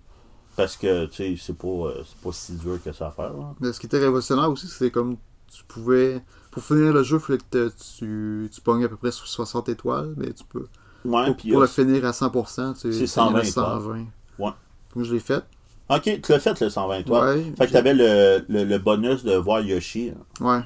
[0.56, 3.34] Parce que, tu sais, c'est pas, euh, c'est pas si dur que ça à faire,
[3.34, 3.54] là.
[3.60, 5.18] Mais ce qui était révolutionnaire aussi, c'était comme
[5.52, 6.22] tu pouvais.
[6.52, 9.70] Pour finir le jeu, il fallait que tu, tu pognes à peu près sur 60
[9.70, 10.68] étoiles, mais tu peux.
[11.08, 13.44] Ouais, pour puis pour euh, le finir à 100%, tu c'est tu 120 en as
[13.46, 14.06] 120.
[14.40, 14.52] Ouais.
[14.96, 15.44] Donc je l'ai fait.
[15.90, 17.26] Ok, tu l'as fait, le 120 toi.
[17.34, 17.54] Ouais.
[17.58, 20.12] Fait que t'avais le, le, le bonus de voir Yoshi.
[20.12, 20.46] hein.
[20.46, 20.62] Ouais.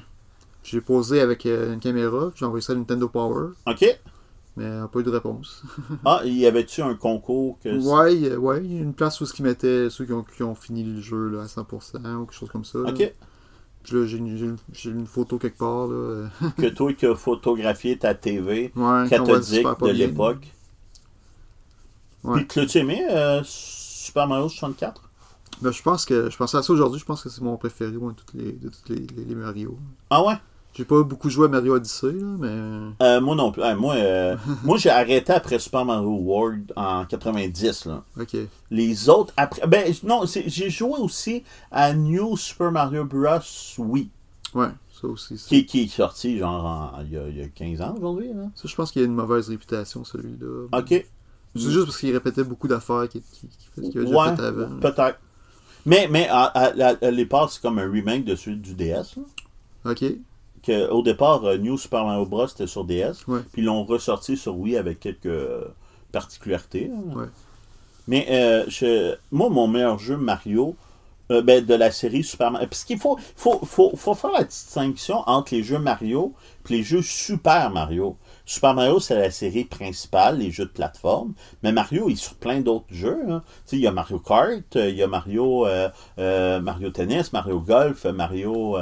[0.64, 3.48] J'ai posé avec euh, une caméra, puis j'ai envoyé ça à Nintendo Power.
[3.66, 3.98] Ok?
[4.54, 5.62] mais euh, pas eu de réponse.
[6.04, 7.70] Ah, y avait-tu un concours que.
[7.70, 10.54] Ouais, il y a- ouais, une place où ce mettaient ceux qui ont, qui ont
[10.54, 11.62] fini le jeu là, à 100%
[12.16, 12.80] ou quelque chose comme ça.
[12.80, 12.98] Ok.
[12.98, 13.06] Là,
[13.84, 14.16] j'ai
[14.90, 15.86] une, photo quelque part.
[15.86, 16.28] Là.
[16.56, 20.52] Que toi qui as photographié ta TV Ouais, cathodique de l'époque.
[22.24, 22.44] Ouais.
[22.44, 25.02] Puis l'as-tu aimé euh, Super Mario 64
[25.60, 27.92] Ben, je pense que je pensais à ça aujourd'hui, je pense que c'est mon préféré
[27.92, 29.76] moi, de toutes les, de toutes les, les- les Mario.
[30.10, 30.34] Ah ouais?
[30.74, 32.94] J'ai pas beaucoup joué à Mario Odyssey, là, mais.
[33.02, 33.62] Euh, Moi non plus.
[33.62, 37.84] Ah, moi, euh, moi j'ai arrêté après Super Mario World en 90.
[37.86, 38.02] Là.
[38.18, 38.36] Ok.
[38.70, 39.66] Les autres, après.
[39.66, 43.38] Ben non, j'ai joué aussi à New Super Mario Bros.
[43.78, 44.08] Oui.
[44.54, 45.36] Ouais, ça aussi.
[45.36, 45.46] ça.
[45.48, 48.28] Qui, qui est sorti genre en- il, y a, il y a 15 ans aujourd'hui.
[48.32, 48.44] là.
[48.54, 50.68] Ça, je pense qu'il a une mauvaise réputation, celui-là.
[50.72, 50.88] Ok.
[51.54, 54.78] C'est juste parce qu'il répétait beaucoup d'affaires qu'il qui, qui, déjà Ouais, avant.
[54.80, 55.18] peut-être.
[55.84, 59.16] Mais, mais à, à, à- à l'époque, c'est comme un remake de celui du DS.
[59.16, 59.90] là.
[59.90, 60.04] Ok.
[60.62, 62.46] Que, au départ, euh, New Super Mario Bros.
[62.46, 63.26] c'était sur DS.
[63.26, 63.40] Ouais.
[63.52, 65.64] Puis ils l'ont ressorti sur Wii avec quelques euh,
[66.12, 66.90] particularités.
[67.14, 67.26] Ouais.
[68.08, 70.76] Mais euh, je- moi, mon meilleur jeu Mario,
[71.30, 72.68] euh, ben, de la série Super Mario.
[72.68, 76.32] Parce qu'il faut, faut, faut, faut faire la distinction entre les jeux Mario
[76.68, 78.16] et les jeux Super Mario.
[78.44, 81.32] Super Mario, c'est la série principale, les jeux de plateforme.
[81.62, 83.18] Mais Mario est sur plein d'autres jeux.
[83.30, 83.42] hein.
[83.72, 85.66] Il y a Mario Kart, il y a Mario,
[86.18, 88.76] Mario Tennis, Mario Golf, Mario.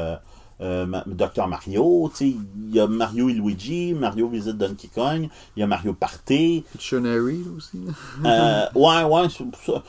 [0.61, 1.47] Euh, Dr.
[1.49, 2.29] Mario, tu sais,
[2.69, 6.65] il y a Mario et Luigi, Mario visite Donkey Kong, il y a Mario Party,
[6.73, 7.81] Pictionary aussi.
[8.27, 9.83] euh, ouais, ouais, ça-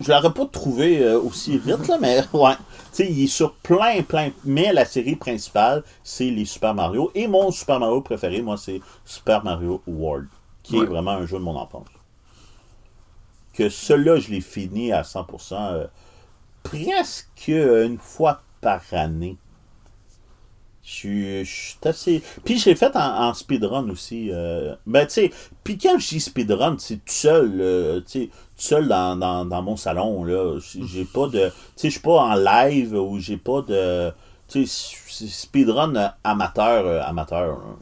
[0.00, 2.54] je l'aurais pas trouvé euh, aussi vite, là, mais ouais.
[2.56, 4.30] Tu sais, il est sur plein, plein.
[4.44, 7.10] Mais la série principale, c'est les Super Mario.
[7.14, 10.26] Et mon Super Mario préféré, moi, c'est Super Mario World,
[10.62, 11.86] qui est vraiment un jeu de mon enfance.
[13.54, 15.86] Que celui-là, je l'ai fini à 100%, euh,
[16.62, 19.36] presque une fois par année.
[20.88, 22.22] Je suis- je assez.
[22.46, 24.30] Puis j'ai fait en, en speedrun aussi.
[24.32, 25.30] euh, Ben, tu sais,
[25.62, 29.44] puis quand je dis speedrun, c'est tout seul, euh, tu sais, tout seul dans, dans,
[29.44, 30.58] dans mon salon, là.
[30.60, 31.48] J'ai pas de.
[31.48, 34.10] Tu sais, je suis pas en live ou j'ai pas de.
[34.48, 37.58] Tu sais, speedrun amateur, euh, amateur.
[37.58, 37.76] hein.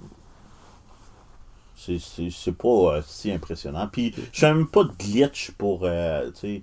[1.77, 3.89] C'est- pas si impressionnant.
[3.91, 5.81] Puis j'aime pas de glitch pour.
[5.81, 5.87] tu
[6.41, 6.63] sais,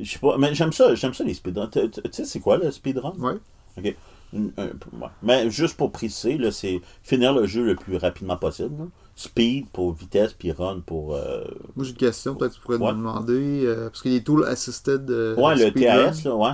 [0.00, 1.68] je sais pas, mais j'aime ça, j'aime ça les speedruns.
[1.68, 1.80] Tu
[2.12, 3.12] sais, c'est quoi le speedrun?
[3.18, 3.34] Ouais.
[3.78, 3.94] Ok.
[4.32, 5.08] Une- un- ouais.
[5.22, 8.74] Mais juste pour préciser, là, c'est finir le jeu le plus rapidement possible.
[8.78, 8.84] là.
[9.14, 11.14] Speed pour vitesse, puis run pour.
[11.14, 11.44] euh,
[11.76, 12.92] Moi, j'ai une question, peut-être que tu pourrais Ouais.
[12.92, 13.62] me demander.
[13.66, 15.10] euh, parce qu'il y a des tools assisted.
[15.10, 15.70] euh, Ouais, le.
[15.70, 16.50] TAS, là, ouais.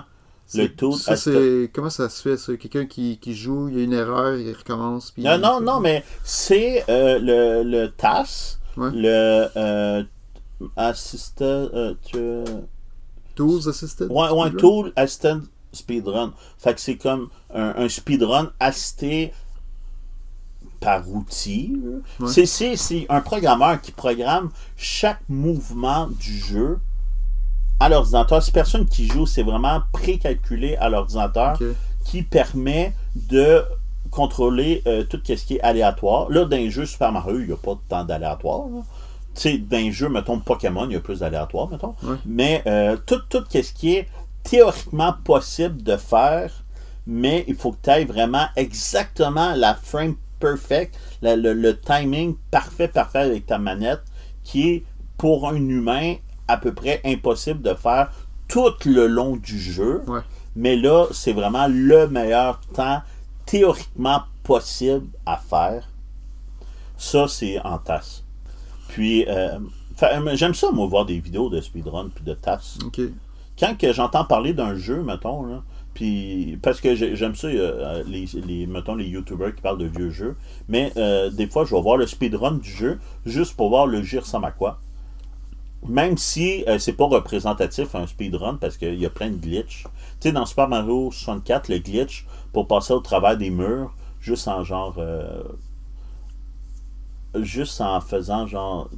[0.54, 1.34] Le tool ça, assisted.
[1.34, 2.56] c'est Comment ça se fait, ça?
[2.56, 5.10] Quelqu'un qui, qui joue, il y a une erreur, il recommence.
[5.12, 8.90] Puis Non, non, non, mais c'est euh, le, le TAS, Ouais.
[8.94, 10.06] le
[10.76, 11.96] Assisted.
[12.04, 12.44] tu-
[13.34, 14.50] Tools assisted Ouais, ouais?
[14.56, 15.42] Tool Assisted
[15.78, 16.32] Speedrun.
[16.58, 19.32] Fait que c'est comme un, un speedrun assisté
[20.80, 21.76] par outil.
[22.20, 22.28] Ouais.
[22.28, 26.78] C'est- C'est c'est un programmeur qui programme chaque mouvement du jeu
[27.80, 28.42] à l'ordinateur.
[28.42, 31.58] C'est personne qui joue, c'est vraiment précalculé à l'ordinateur
[32.04, 33.62] qui permet de
[34.10, 36.30] contrôler euh, tout ce qui est aléatoire.
[36.30, 38.64] Là, dans les jeux Super Mario, il n'y a pas tant d'aléatoire.
[39.34, 41.94] Tu sais, dans les jeux, mettons, Pokémon, il y a plus d'aléatoire, mettons.
[42.02, 42.16] Ouais.
[42.24, 44.08] Mais euh, tout, tout ce qui est
[44.50, 46.52] théoriquement possible de faire,
[47.06, 52.36] mais il faut que tu aies vraiment exactement la frame perfect, la- le, le timing
[52.50, 54.02] parfait, parfait avec ta manette,
[54.44, 54.84] qui est
[55.16, 56.14] pour un humain
[56.46, 58.10] à peu près impossible de faire
[58.48, 60.02] tout le long du jeu.
[60.06, 60.20] Ouais.
[60.56, 63.02] Mais là, c'est vraiment le meilleur temps
[63.46, 65.88] théoriquement possible à faire.
[66.96, 68.24] Ça, c'est en tasse.
[68.88, 69.58] Puis, euh,
[70.22, 72.78] mais j'aime ça, moi, voir des vidéos de speedrun puis de tasse.
[73.58, 75.62] Quand que j'entends parler d'un jeu, mettons, là,
[75.94, 80.10] puis parce que j'ai- j'aime ça, euh, les, mettons, les YouTubers qui parlent de vieux
[80.10, 80.36] jeux,
[80.68, 84.02] mais euh, des fois, je vais voir le speedrun du jeu juste pour voir le
[84.02, 84.80] jeu ressemble quoi.
[85.88, 89.84] Même si euh, c'est pas représentatif un speedrun parce qu'il y a plein de glitch.
[90.20, 94.48] Tu sais, dans Super Mario 64, le glitch pour passer au travers des murs, juste
[94.48, 94.94] en genre.
[94.98, 95.42] euh,
[97.42, 98.90] juste en faisant genre.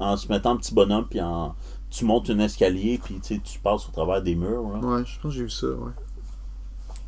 [0.00, 1.54] En se mettant un petit bonhomme, puis en.
[1.90, 4.68] Tu montes un escalier, puis tu passes au travers des murs.
[4.70, 4.78] là.
[4.80, 5.92] Ouais, je pense que j'ai vu ça, ouais.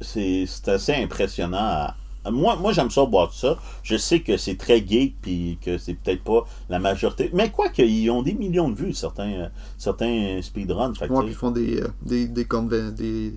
[0.00, 1.58] C'est assez impressionnant.
[1.58, 1.96] à-
[2.30, 3.58] Moi, moi j'aime ça boire ça.
[3.82, 7.30] Je sais que c'est très geek puis que c'est peut-être pas la majorité.
[7.32, 10.92] Mais quoi qu'ils ont des millions de vues, certains, euh, certains speedruns.
[11.00, 12.44] Ouais, ils font des, euh, des, des,
[12.92, 13.34] des,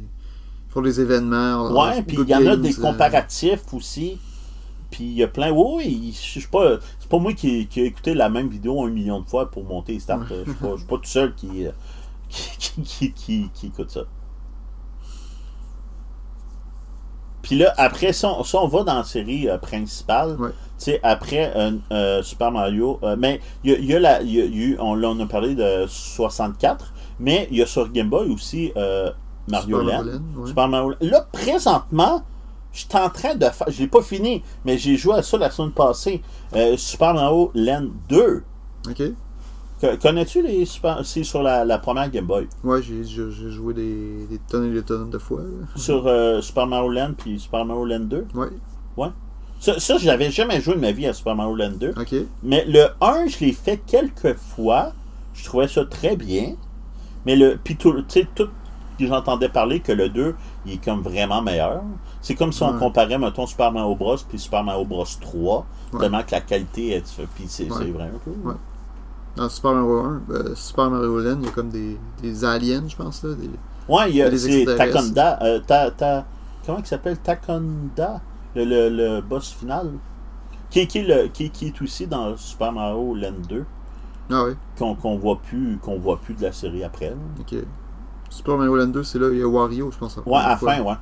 [0.69, 1.71] font des événements.
[1.71, 4.19] ouais, euh, puis il y en a des comparatifs aussi.
[4.91, 5.51] Puis il y a plein.
[5.51, 6.77] Oui, oui, je suis pas.
[6.99, 9.63] C'est pas moi qui, qui ai écouté la même vidéo un million de fois pour
[9.63, 10.19] monter les stats.
[10.29, 11.71] Je suis pas, je suis pas tout seul qui, euh,
[12.29, 14.01] qui, qui, qui, écoute ça.
[17.41, 20.35] Puis là, après, ça, on, va dans la série euh, principale.
[20.39, 20.49] Ouais.
[20.49, 22.99] Tu sais, après euh, euh, Super Mario.
[23.17, 25.25] mais il y a, il y a la, y a- y on, là, on a
[25.25, 28.71] parlé de 64, mais il y a sur Game Boy aussi
[29.47, 30.03] Mario Super Land.
[30.03, 30.47] Mario Land, ouais.
[30.47, 30.97] Super Mario Land.
[31.01, 32.23] Là, présentement,
[32.73, 33.69] je suis en train de faire.
[33.69, 36.21] Je l'ai pas fini, mais j'ai joué à ça la semaine passée.
[36.55, 38.43] Euh, Super Mario Land 2.
[38.89, 39.01] Ok.
[40.01, 41.03] Connais-tu les Super.
[41.03, 42.47] C'est sur la, la première Game Boy?
[42.63, 45.41] Ouais, j'ai joué des, des tonnes et des tonnes de fois.
[45.41, 45.47] là.
[45.75, 48.27] Sur euh, Super Mario Land puis Super Mario Land 2.
[48.35, 49.09] Ouais.
[49.59, 51.93] Ça, ça je n'avais jamais joué de ma vie à Super Mario Land 2.
[51.99, 52.13] Ok.
[52.43, 54.93] Mais le 1, je l'ai fait quelques fois.
[55.33, 56.55] Je trouvais ça très bien.
[57.25, 57.57] Mais le.
[57.63, 57.93] Puis tout,
[58.35, 58.49] tout
[58.99, 61.81] que j'entendais parler que le 2, il est comme vraiment meilleur.
[62.21, 62.79] C'est comme si on Ouais.
[62.79, 64.17] comparait, mettons, Super Mario Bros.
[64.29, 65.65] puis Super Mario Bros 3.
[65.93, 65.99] Ouais.
[65.99, 67.21] Tellement que la qualité est.
[67.35, 67.89] Puis c'est Ouais.
[67.91, 68.31] vrai un peu.
[68.47, 68.55] Ouais.
[69.35, 72.83] Dans Super Mario 1, euh, Super Mario Land, il y a comme des, des aliens,
[72.87, 73.23] je pense.
[73.23, 73.49] Là, des...
[73.89, 74.65] Ouais, il y a, des.
[74.65, 75.39] Takonda.
[75.41, 76.25] euh, ta, ta-
[76.65, 77.17] comment il s'appelle?
[77.17, 78.21] Takonda
[78.55, 79.91] le, le, le boss final?
[80.69, 83.65] Qui, qui, est le- qui, qui est aussi dans Super Mario Land 2.
[84.33, 87.09] Ah ouais, Qu'on qu'on voit plus qu'on voit plus de la série après.
[87.09, 87.15] là.
[87.39, 87.55] ok.
[88.31, 90.17] Super Mario Land 2, c'est là, il y a Wario, je pense.
[90.25, 90.95] Ouais, à la fin, ouais.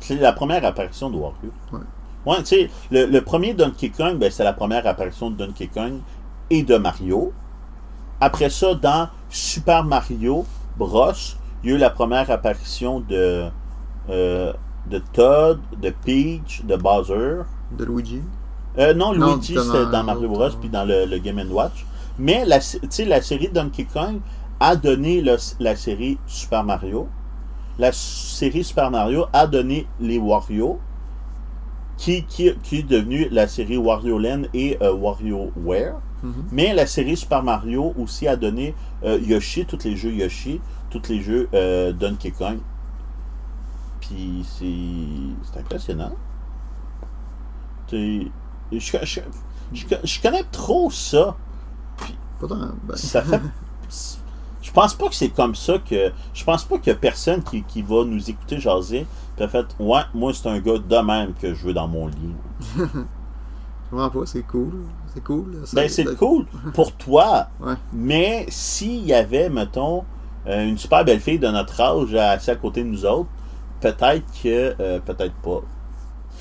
[0.00, 1.50] C'est la première apparition de Wario.
[1.72, 1.80] Ouais.
[2.24, 5.68] Ouais, tu sais, le, le premier Donkey Kong, ben, c'est la première apparition de Donkey
[5.68, 6.00] Kong
[6.50, 7.32] et de Mario.
[8.20, 10.44] Après ça, dans Super Mario
[10.78, 11.12] Bros,
[11.62, 13.44] il y a eu la première apparition de,
[14.08, 14.52] euh,
[14.90, 17.42] de Todd, de Peach, de Bowser.
[17.76, 18.22] De Luigi.
[18.78, 21.84] Euh, non, Non, Luigi, c'était dans Mario Bros, l'autre, puis dans le, le Game Watch.
[22.18, 24.20] Mais la, tu sais, la série Donkey Kong
[24.60, 27.08] a donné le- la série Super Mario.
[27.78, 30.80] La série Super Mario a donné les Wario,
[31.98, 35.96] qui, qui, qui est devenue la série Wario Land et euh, WarioWare.
[36.22, 36.44] Mhm.
[36.52, 41.02] Mais la série Super Mario aussi a donné euh, Yoshi, tous les jeux Yoshi, tous
[41.10, 42.58] les jeux euh, Donkey Kong.
[44.00, 46.12] Puis c'est c'est impressionnant.
[47.90, 48.26] Je,
[48.72, 49.20] je, je,
[50.04, 51.36] je connais trop ça.
[52.38, 53.40] Pourtant, ben, Ça fait.
[54.76, 56.12] Je pense pas que c'est comme ça que.
[56.34, 59.06] Je pense pas qu'il y a personne qui, qui va nous écouter jaser.
[59.34, 62.08] Puis a fait, ouais, moi c'est un gars de même que je veux dans mon
[62.08, 62.34] lit.
[62.76, 62.82] je
[63.90, 64.84] comprends pas, c'est cool.
[65.14, 65.62] C'est cool.
[65.72, 67.46] Ben c'est cool pour toi.
[67.60, 67.72] Ouais.
[67.94, 70.04] Mais s'il y avait, mettons,
[70.46, 73.30] euh, une super belle fille de notre âge assise à côté de nous autres,
[73.80, 74.74] peut-être que.
[74.78, 75.62] euh, peut-être pas.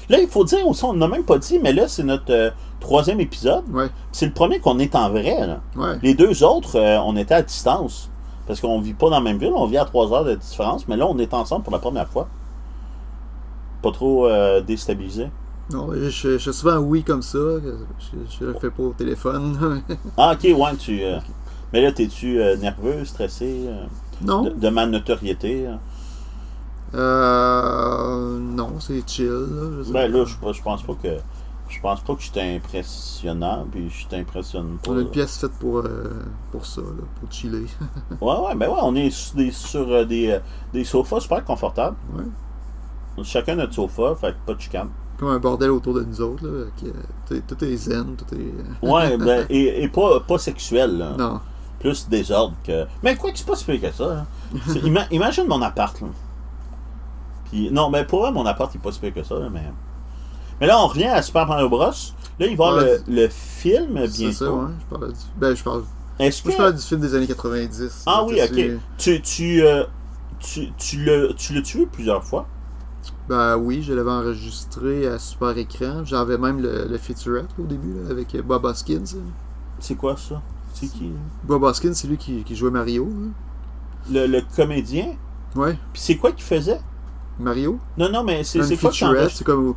[0.10, 2.50] Là, il faut dire aussi, on n'a même pas dit, mais là, c'est notre euh,
[2.82, 3.64] troisième épisode.
[3.72, 5.48] Ouais, C'est le premier qu'on est en vrai.
[5.48, 5.62] Là.
[5.78, 6.00] ouais.
[6.04, 8.12] Les deux autres, on était à distance.
[8.48, 10.88] Parce qu'on vit pas dans la même ville, on vit à trois heures de différence,
[10.88, 12.28] mais là, on est ensemble pour la première fois.
[13.82, 15.28] Pas trop euh, déstabilisé.
[15.72, 17.40] Non, je, je, suis souvent oui comme ça.
[17.40, 19.82] Je, je le fais pas au téléphone.
[20.18, 21.04] Ah, ok, ouais, tu.
[21.04, 21.18] euh,
[21.74, 23.68] Mais là, t'es-tu euh, nerveux, stressé,
[24.22, 24.44] non.
[24.44, 25.68] de, de ma notoriété?
[26.94, 29.28] Euh, non, c'est chill.
[29.28, 31.18] Là, je Ben là, je, je pense pas que.
[31.68, 34.92] Je pense pas que je t'impressionnant, puis je t'impressionne pas.
[34.92, 37.66] On a une pièce faite pour, euh, pour ça, là, pour chiller.
[38.22, 40.40] Ouais, ouais, ben ouais, on est sur des, sur, euh, des, euh,
[40.74, 41.98] des sofas super confortables.
[42.16, 43.24] Ouais.
[43.24, 44.90] Chacun notre sofa, fait pas de chicane.
[45.18, 46.46] Comme un bordel autour de nous autres.
[46.48, 48.54] Là, qui, euh, tout, est, zen, tout est.
[48.88, 51.12] Ouais, ben, et, et pas, pas sexuel, là.
[51.18, 51.40] Non.
[51.80, 52.86] Plus désordre que.
[53.04, 54.20] Mais quoi que c'est pas si pire que ça.
[54.20, 54.26] hein.
[54.84, 56.08] Ima- imagine mon appart, là.
[57.46, 59.50] Puis, non, mais pour vrai, mon appart, il est pas si pire que ça, là,
[59.52, 59.72] mais.
[60.62, 61.92] Mais là, on revient à Super Mario Bros.
[62.40, 64.60] Là, il va le, le film C'est ça, bientôt.
[64.62, 64.72] ouais.
[64.80, 65.20] Je parle du.
[65.38, 65.84] Ben, je parle.
[66.20, 66.62] Est-ce Moi, je que.
[66.64, 68.04] parle du film des années 90.
[68.06, 68.80] Ah oui, ok.
[68.98, 69.84] Tu, tu, euh,
[70.40, 72.46] tu, tu l'as tu l'as tué plusieurs fois?
[73.30, 76.04] Ben oui, je l'avais enregistré à super écran.
[76.06, 79.00] J'avais même le, le featurette au début là, avec euh, Bob Hoskins.
[79.00, 79.22] là.
[79.80, 80.42] C'est quoi ça?
[80.74, 81.12] C'est qui?
[81.44, 83.06] Bob Hoskins, c'est lui qui, qui jouait Mario.
[83.08, 84.26] là.
[84.28, 85.16] Le, le comédien?
[85.56, 86.80] Ouais, Puis c'est quoi qu'il faisait?
[87.40, 87.80] Mario?
[87.98, 89.74] Non, non, mais c'est quoi que c'est comme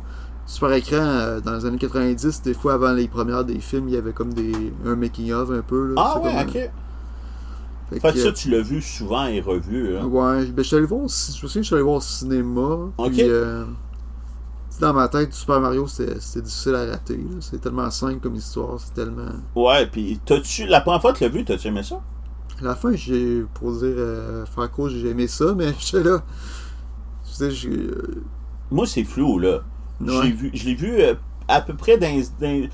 [0.49, 3.93] super écran euh, dans les années 90, des fois avant les premières des films, il
[3.95, 5.93] y avait comme des un making of un peu.
[5.93, 6.53] Là, Ah ouais, comme, ok.
[6.53, 9.97] fait Fait que ça, tu l'as vu souvent et revu.
[9.97, 10.05] Hein?
[10.05, 12.91] Ouais, ben, je suis allé voir, au je me je suis allé voir au cinéma.
[12.97, 13.11] Ok.
[13.11, 13.65] Puis, euh,
[14.79, 17.19] dans ma tête, Super Mario, c'était difficile à rater.
[17.41, 19.31] C'est tellement simple comme histoire, c'est tellement.
[19.55, 20.65] Ouais, puis t'as-tu.
[20.67, 22.01] La première fois que tu l'as vu, t'as-tu aimé ça?
[22.61, 26.23] À la fin, j'ai, pour dire, euh, faire court, j'ai aimé ça, mais j'étais là.
[27.25, 27.69] Tu sais, j'ai.
[27.69, 28.23] euh,
[28.71, 29.61] Moi, c'est flou, là.
[30.01, 30.29] Ouais.
[30.31, 31.15] Vu, je l'ai vu euh,
[31.47, 32.21] à peu près dans.
[32.39, 32.67] dans-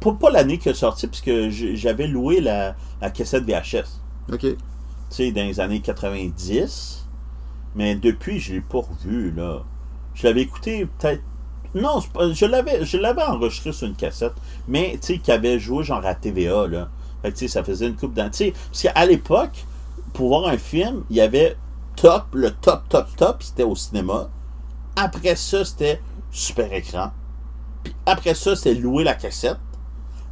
[0.00, 4.00] pas, pas l'année qu'il est sorti, puisque j'avais loué la, la cassette VHS.
[4.32, 4.40] Ok.
[4.40, 4.56] Tu
[5.10, 7.06] sais, dans les années 90.
[7.74, 9.62] Mais depuis, je l'ai pas revu, là.
[10.14, 11.22] Je l'avais écouté peut-être.
[11.74, 14.32] Non, pas- je l'avais, je l'avais enregistré sur une cassette.
[14.66, 16.88] Mais, tu sais, qui avait joué genre à TVA, là.
[17.22, 18.30] Fait que, tu sais, ça faisait une coupe d'an.
[18.30, 19.64] Tu sais, parce qu'à l'époque,
[20.12, 21.56] pour voir un film, il y avait
[21.96, 24.28] top, le top, top, top, c'était au cinéma.
[24.96, 27.10] Après ça, c'était super écran.
[27.84, 29.58] Puis après ça, c'était louer la cassette.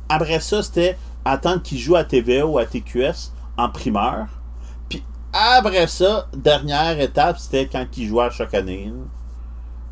[0.08, 4.26] Après ça, c'était attendre qu'il joue à TVA ou à TQS en primeur.
[4.88, 8.92] Puis après ça, dernière étape, c'était quand il jouait à chaque année.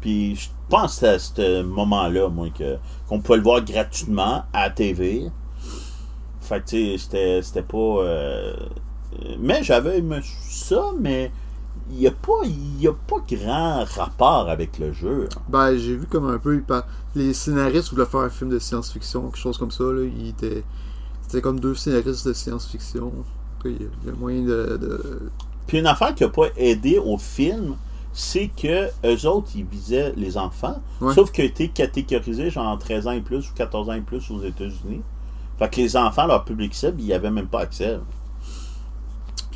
[0.01, 2.77] Puis je pense à ce moment-là, moi, que,
[3.09, 5.31] qu'on pouvait le voir gratuitement à TV.
[6.41, 7.77] Fait que, tu sais, c'était, c'était pas.
[7.79, 8.55] euh,
[9.39, 11.33] Mais j'avais ça, mais
[11.91, 12.47] il n'y a, pas-
[12.81, 15.29] y a pas grand rapport avec le jeu.
[15.49, 16.63] Ben, j'ai vu comme un peu.
[17.15, 19.85] Les scénaristes voulaient faire un film de science-fiction, quelque chose comme ça.
[19.85, 20.03] Là.
[20.05, 20.65] Il était...
[21.23, 23.13] C'était comme deux scénaristes de science-fiction.
[23.65, 24.77] Il y a- moyen de.
[24.81, 25.31] de-
[25.67, 27.77] Puis une affaire qui n'a pas aidé au film,
[28.13, 31.15] c'est que eux autres, ils visaient les enfants, Ouais.
[31.15, 34.31] sauf qu'ils ont été catégorisés genre 13 ans et plus ou 14 ans et plus
[34.31, 35.01] aux États-Unis.
[35.59, 37.99] Fait que les enfants, leur public cible, ils n'y avaient même pas accès.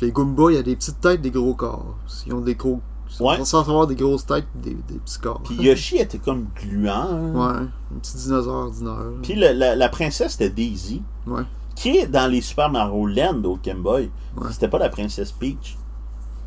[0.01, 1.95] Les Goombas, il y a des petites têtes, des gros corps.
[2.25, 2.79] Ils ont des gros.
[3.19, 3.43] Ouais.
[3.43, 5.41] Sans avoir des grosses têtes, des, des petits corps.
[5.43, 6.91] Puis Yoshi était comme gluant.
[7.09, 7.31] hein.
[7.33, 8.95] Ouais, un petit dinosaure ordinaire.
[9.23, 11.41] Puis la, la princesse, c'était Daisy, Ouais.
[11.75, 14.11] qui est dans les Super Mario Land au Game Boy?
[14.37, 14.47] Ouais.
[14.51, 15.75] C'était pas la princesse Peach.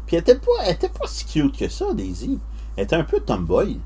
[0.06, 2.38] Puis elle était pas, elle était pas si cute que ça, Daisy.
[2.76, 3.80] Elle était un peu tomboy.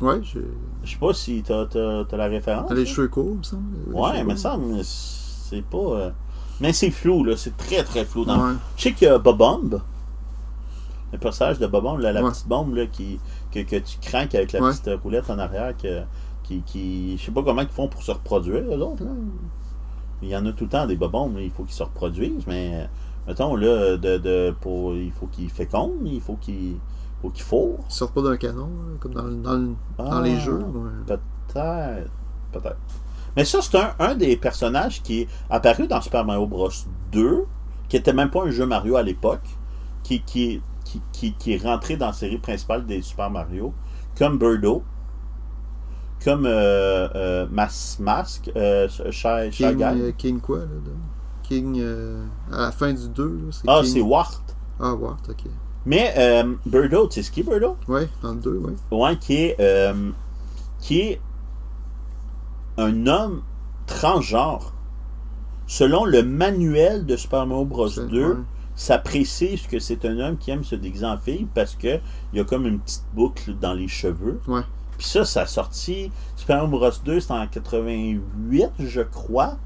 [0.00, 0.44] Ouais, j'ai.
[0.84, 2.66] Je sais pas si t'as, t'as, t'as la référence.
[2.70, 3.62] Elle a les cheveux courts, il me semble.
[3.88, 5.76] Les Ouais, mais ça, c'est pas.
[5.78, 6.10] euh,
[6.62, 7.36] Mais c'est flou, là.
[7.36, 8.24] C'est très, très flou.
[8.24, 8.38] Dans...
[8.38, 8.54] Ouais.
[8.76, 9.80] Je sais qu'il y a Bobomb.
[11.12, 12.30] Le personnage de Bobomb, la Ouais.
[12.30, 13.20] petite bombe là, qui,
[13.50, 14.70] que, que tu craques avec la Ouais.
[14.70, 15.76] petite roulette en arrière.
[15.76, 16.02] Que,
[16.42, 19.04] qui, qui, je sais pas comment ils font pour se reproduire, eux autres.
[19.04, 19.10] Là.
[20.22, 21.34] Il y en a tout le temps des Bobombs.
[21.34, 22.46] là, Il faut qu'ils se reproduisent.
[22.46, 22.88] Mais,
[23.26, 26.06] mettons, là, de, de, pour, il faut qu'ils fécondent.
[26.06, 26.76] Il faut qu'ils
[27.20, 27.78] faut qu'ils fourrent.
[27.88, 28.68] Ils sortent pas d'un canon,
[29.00, 30.20] comme dans, le- dans, Ah.
[30.22, 30.64] les jeux.
[31.06, 31.22] Peut-être.
[32.52, 32.76] Peut-être.
[33.36, 36.70] Mais ça, c'est un, un des personnages qui est apparu dans Super Mario Bros.
[37.12, 37.46] 2,
[37.88, 39.44] qui était même pas un jeu Mario à l'époque,
[40.02, 43.72] qui, qui, est- qui, qui, qui est rentré dans la série principale des Super Mario,
[44.18, 44.82] comme Birdo,
[46.24, 49.84] comme euh, euh, Mas Mask, euh, Shy, Shy King, Guy.
[49.84, 50.92] euh, King quoi, là, là?
[51.42, 51.78] King.
[51.80, 54.42] euh, à la fin du 2, là, Ah, King- c'est Wart.
[54.78, 55.44] Ah, Wart, ok.
[55.84, 57.76] Mais euh, Birdo, tu sais ce qui est Birdo?
[57.88, 58.72] Ouais, dans le 2, ouais.
[58.92, 59.56] Ouais, qui est,
[60.80, 61.20] qui est
[62.78, 63.42] un homme
[63.86, 64.72] transgenre.
[65.66, 67.88] Selon le manuel de Super Mario Bros.
[67.88, 68.36] C'est- 2, ouais.
[68.74, 71.98] ça précise que c'est un homme qui aime se déguiser en fille parce que
[72.32, 74.40] il y a comme une petite boucle dans les cheveux.
[74.48, 74.62] Ouais.
[74.98, 76.10] Puis ça, ça a sorti.
[76.36, 76.90] Super Mario Bros.
[77.04, 79.56] 2, c'était en 88, je crois.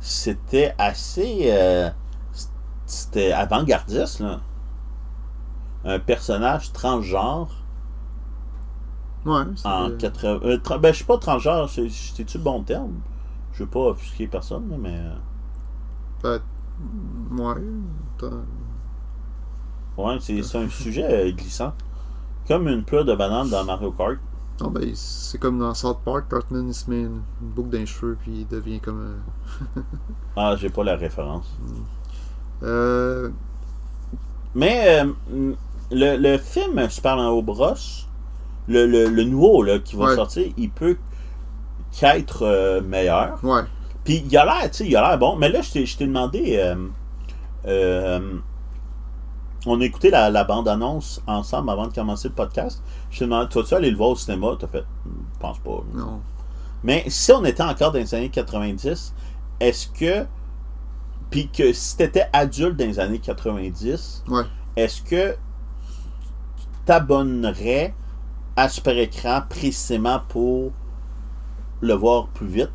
[0.00, 1.42] C'était assez.
[1.46, 1.90] euh,
[2.86, 4.40] c'était avant-gardiste, là.
[5.84, 7.59] Un personnage transgenre
[9.24, 10.40] Ouais, en 80.
[10.44, 12.92] euh, tra- ben, je sais pas transgenre, c'est- c'est-tu le bon terme?
[13.52, 15.00] Je veux pas offusquer personne, là, mais.
[16.22, 16.40] ben,
[17.30, 17.54] ouais.
[19.96, 21.72] Ouais, c'est un sujet euh, glissant.
[22.48, 24.18] Comme une pleure de banane dans Mario Kart.
[24.60, 27.86] Non, ben, c'est comme dans South Park, Cartman, il se met une, boucle dans les
[27.86, 29.00] cheveux, puis il devient comme.
[29.76, 29.80] euh,
[30.36, 31.46] Ah, j'ai pas la référence.
[32.62, 33.30] Euh,
[34.54, 35.12] Mais euh,
[35.90, 37.74] le, le film Super Mario Bros,
[38.68, 40.14] le, le, le nouveau là, qui va Ouais.
[40.14, 40.96] sortir, il peut
[41.98, 43.38] qu'être euh, meilleur.
[43.44, 43.62] ouais.
[44.04, 45.36] Puis il a l'air, tu sais, il a l'air bon.
[45.36, 46.56] Mais là, je t'ai demandé.
[46.58, 46.74] euh,
[47.66, 48.38] euh,
[49.66, 52.82] on a écouté la, la bande-annonce ensemble avant de commencer le podcast.
[53.10, 54.56] Je t'ai demandé, toi, tu aller le voir au cinéma?
[54.58, 55.82] T'as fait, je pense pas.
[55.92, 56.20] Non.
[56.82, 59.14] Mais si on était encore dans les années 90,
[59.60, 60.26] est-ce que.
[61.30, 64.42] Puis que si t'étais adulte dans les années 90, Ouais.
[64.76, 67.94] est-ce que tu t'abonnerais
[68.60, 70.72] à Super Écran précisément pour
[71.80, 72.70] le voir plus vite?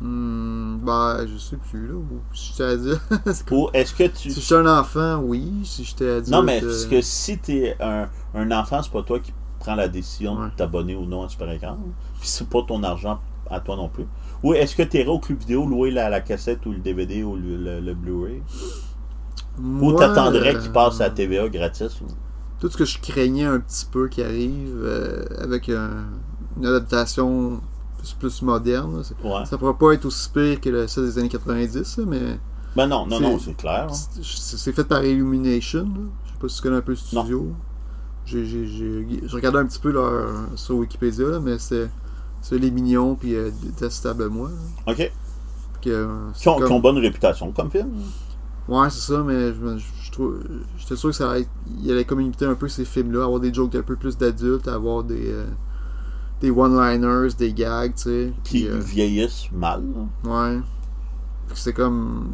[0.00, 1.94] Hmm, ben, je sais plus, là.
[2.34, 3.00] Si j'étais adulte.
[3.32, 4.30] c'est comme- Ou est-ce que tu.
[4.30, 5.50] si j'étais un enfant, oui.
[5.64, 6.28] Si j'étais adulte.
[6.28, 9.74] Non, mais euh, parce que si t'es un, un enfant, c'est pas toi qui prends
[9.74, 10.46] la décision Ouais.
[10.50, 11.78] de t'abonner ou non à Super Écran.
[12.20, 13.20] Puis c'est pas ton argent
[13.50, 14.06] à toi non plus.
[14.42, 17.34] Ou est-ce que t'irais au club vidéo louer la, la cassette ou le DVD ou
[17.36, 18.42] le, le- le Blu-ray?
[19.58, 22.00] Ou t'attendrais euh, qu'il passe à la TVA gratis?
[22.02, 22.06] ou-
[22.60, 26.06] Tout ce que je craignais un petit peu qui arrive euh, avec un-
[26.56, 27.60] une adaptation
[27.98, 29.44] plus, plus moderne, Ouais.
[29.44, 32.38] ça pourrait pas être aussi pire que le, ça des années 90, là, mais
[32.74, 33.88] Ben non, non, non, c'est clair.
[33.90, 34.20] hein.
[34.22, 35.82] c'est fait par Illumination.
[35.84, 36.00] là.
[36.24, 37.52] Je sais pas si tu connais un peu le studio.
[38.24, 41.88] J'ai regardé un petit peu leur, sur Wikipédia, là, mais c'est
[42.42, 44.50] c'est les mignons puis euh, détestable moi.
[44.86, 44.92] là.
[44.92, 45.12] OK.
[45.88, 47.88] Euh, Qui ont, comme- qui ont bonne réputation comme film.
[48.68, 50.40] Ouais, c'est ça, mais je, trouve.
[50.78, 51.46] J'étais sûr que ça allait,
[51.82, 54.66] il allait comme imiter un peu ces films-là, avoir des jokes un peu plus d'adultes,
[54.68, 55.30] avoir des.
[55.30, 55.46] euh,
[56.40, 58.32] des one-liners, des gags, tu sais.
[58.44, 59.82] Qui euh, vieillissent mal.
[60.24, 60.58] Ouais.
[61.54, 62.26] C'est comme.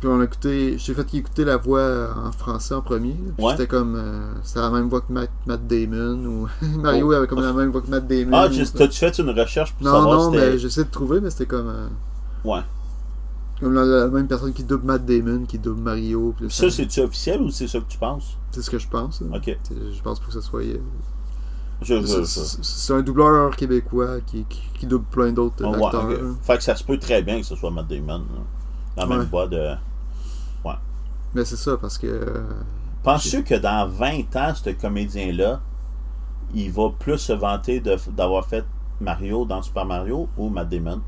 [0.00, 3.14] Puis on a écouté, j'ai fait écouter la voix en français en premier.
[3.36, 3.52] Puis Ouais.
[3.52, 6.48] c'était comme, euh, c'était la même voix que Matt, Matt Damon ou
[6.82, 8.30] Mario avait comme la même voix que Matt Damon.
[8.36, 11.30] Ah, t'as-tu fait une recherche pour non, savoir non, c'était- mais j'essaie de trouver, mais
[11.30, 11.88] c'était comme, euh,
[12.44, 12.60] Ouais.
[13.60, 16.34] Comme la, la même personne qui double Matt Damon, qui double Mario.
[16.36, 18.36] Puis Ça, c'est-tu officiel ou c'est ça que tu penses?
[18.50, 19.20] c'est ce que je pense.
[19.22, 19.34] hein.
[19.36, 19.56] Ok.
[19.70, 20.62] Je pense pas que ça soit.
[20.62, 20.78] euh,
[22.24, 26.08] c'est- un doubleur québécois qui, qui, qui double plein d'autres Ah, ouais, acteurs.
[26.10, 26.36] hein.
[26.42, 28.18] Fait que ça se peut très bien que ce soit Matt Damon.
[28.18, 28.24] là.
[28.96, 29.24] Dans la même Ouais.
[29.26, 29.74] voix de.
[31.34, 32.06] Mais c'est ça, parce que.
[32.06, 32.44] euh,
[33.02, 35.60] Penses-tu que dans 20 ans, ce comédien-là,
[36.54, 38.64] il va plus se vanter d'avoir fait
[39.00, 41.00] Mario dans Super Mario ou Matt Damon?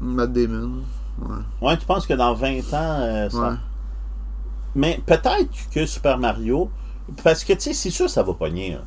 [0.00, 0.80] Matt Damon.
[1.20, 1.68] Ouais.
[1.68, 3.56] Ouais, tu penses que dans 20 ans, euh, ça- Ouais.
[4.74, 6.70] Mais peut-être que Super Mario.
[7.24, 8.78] Parce que, tu sais, c'est sûr ça va pogner.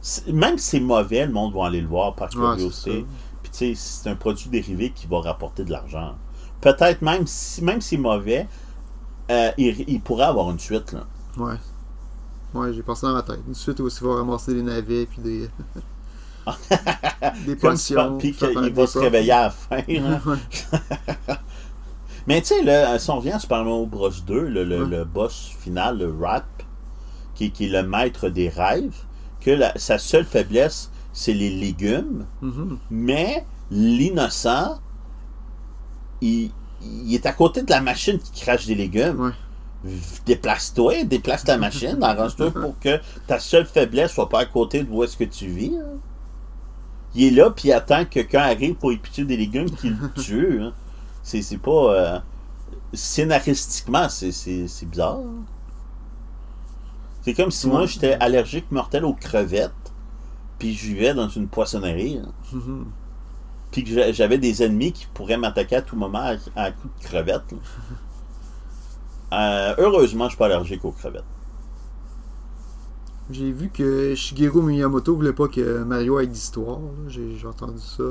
[0.00, 2.70] C'est- Même si c'est mauvais, le monde va aller le voir par Ouais, curiosité.
[2.92, 3.06] c'est ça.
[3.42, 6.14] Puis, tu sais, c'est un produit dérivé qui va rapporter de l'argent.
[6.60, 8.46] Peut-être même si, même si c'est mauvais,
[9.30, 10.92] euh, il, il pourrait avoir une suite.
[10.92, 11.06] Là.
[11.38, 11.54] Ouais.
[12.52, 13.40] Ouais, j'ai pensé dans ma tête.
[13.48, 15.48] Une suite où il va ramasser des navets puis des.
[17.46, 18.18] des potions.
[18.18, 19.80] Puis qu'il va se réveiller à la fin.
[22.26, 24.88] Mais tu sais, là, si on revient à Super Mario Bros 2, le, le- Ouais.
[24.98, 26.44] le boss final, le Rat,
[27.34, 28.94] qui, qui est le maître des rêves,
[29.40, 32.78] que la- sa seule faiblesse, c'est les légumes, Mhm.
[32.90, 34.78] mais l'innocent,
[36.20, 36.50] il,
[36.82, 39.18] il est à côté de la machine qui crache des légumes.
[39.20, 39.90] Ouais.
[40.26, 44.90] Déplace-toi, déplace ta machine, arrange-toi pour que ta seule faiblesse soit pas à côté de
[44.90, 45.72] où est-ce que tu vis.
[45.78, 45.98] hein.
[47.14, 50.12] Il est là, puis il attend que quelqu'un arrive pour éplucher des légumes qu'il le
[50.22, 50.60] tue.
[50.62, 50.72] hein.
[51.42, 51.70] C'est pas.
[51.94, 52.18] euh,
[52.92, 55.18] scénaristiquement, c'est- bizarre.
[57.22, 59.92] C'est comme si moi j'étais allergique mortel aux crevettes,
[60.58, 62.20] puis je vivais dans une poissonnerie,
[63.70, 66.94] puis que j'a- j'avais des ennemis qui pourraient m'attaquer à tout moment à, à coups
[67.00, 67.54] de crevettes.
[69.32, 71.22] Euh, heureusement, je suis pas allergique aux crevettes.
[73.30, 76.80] J'ai vu que Shigeru Miyamoto voulait pas que Mario ait d'histoire.
[77.06, 78.02] j'ai entendu ça.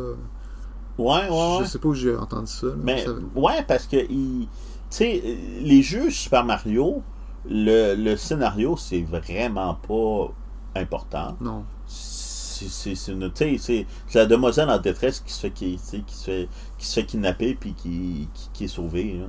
[0.99, 1.63] Ouais, ouais, ouais.
[1.63, 2.67] Je sais pas où j'ai entendu ça.
[2.67, 2.73] là.
[2.83, 4.47] Mais Ça- ouais, parce que il-
[4.91, 5.23] tu sais,
[5.61, 7.01] les jeux Super Mario,
[7.49, 10.33] le, le scénario, c'est vraiment pas
[10.81, 11.35] important.
[11.39, 11.63] Non.
[11.87, 16.23] C'est une- tu sais, c'est la demoiselle en détresse qui se fait, qui, qui se
[16.25, 19.19] fait, qui se fait kidnapper puis qui, qui, qui est sauvée.
[19.21, 19.27] là.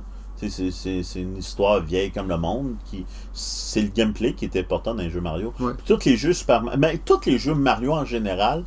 [0.49, 2.75] C'est une histoire vieille comme le monde.
[2.85, 5.53] qui C'est le gameplay qui est important dans les jeux Mario.
[5.59, 5.73] Ouais.
[5.85, 8.65] Tous les jeux Super Mario, mais tous les jeux Mario en général,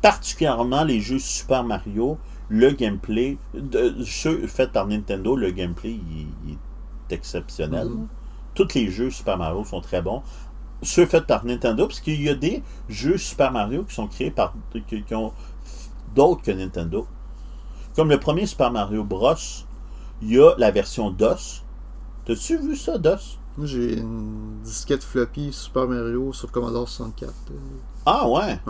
[0.00, 2.16] particulièrement les jeux Super Mario,
[2.48, 7.88] le gameplay, de, ceux faits par Nintendo, le gameplay il, il est exceptionnel.
[7.88, 8.08] Mhm.
[8.54, 10.22] Tous les jeux Super Mario sont très bons.
[10.82, 14.30] Ceux faits par Nintendo, parce qu'il y a des jeux Super Mario qui sont créés
[14.30, 15.32] par qui, qui ont
[16.14, 17.06] d'autres que Nintendo.
[17.94, 19.34] Comme le premier Super Mario Bros,
[20.22, 21.62] il y a la version DOS.
[22.24, 23.38] T'as-tu vu ça, DOS?
[23.56, 27.32] Moi, j'ai une disquette floppy Super Mario sur Commodore 64.
[27.50, 27.54] euh,
[28.06, 28.60] Ah ouais!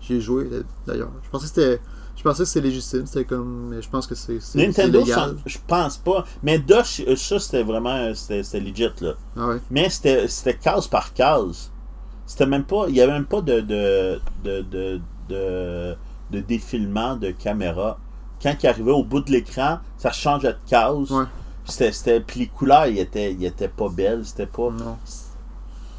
[0.00, 0.48] J'y ai joué
[0.86, 1.10] d'ailleurs.
[1.22, 1.80] Je pensais que c'était.
[2.16, 3.06] Je pensais que c'était légitime.
[3.06, 3.68] C'était comme.
[3.70, 4.38] Mais je pense que c'est.
[4.54, 5.36] Nintendo, légal.
[5.44, 6.24] je pense pas.
[6.42, 8.14] Mais DOS, euh, ça, c'était vraiment.
[8.14, 9.14] C'était c'était legit, là.
[9.36, 9.56] Ah ouais.
[9.70, 11.70] Mais c'était c'était case par case.
[12.26, 12.86] C'était même pas.
[12.88, 15.96] Il y avait même pas de, de, de, de, de,
[16.30, 17.98] de défilement de caméra.
[18.42, 21.10] Quand il arrivait au bout de l'écran, ça changeait de case.
[21.10, 21.24] Ouais.
[21.66, 24.24] C'était, c'était, puis les couleurs, ils étaient, ils étaient pas belles.
[24.24, 24.70] C'était pas.
[24.70, 24.98] Non.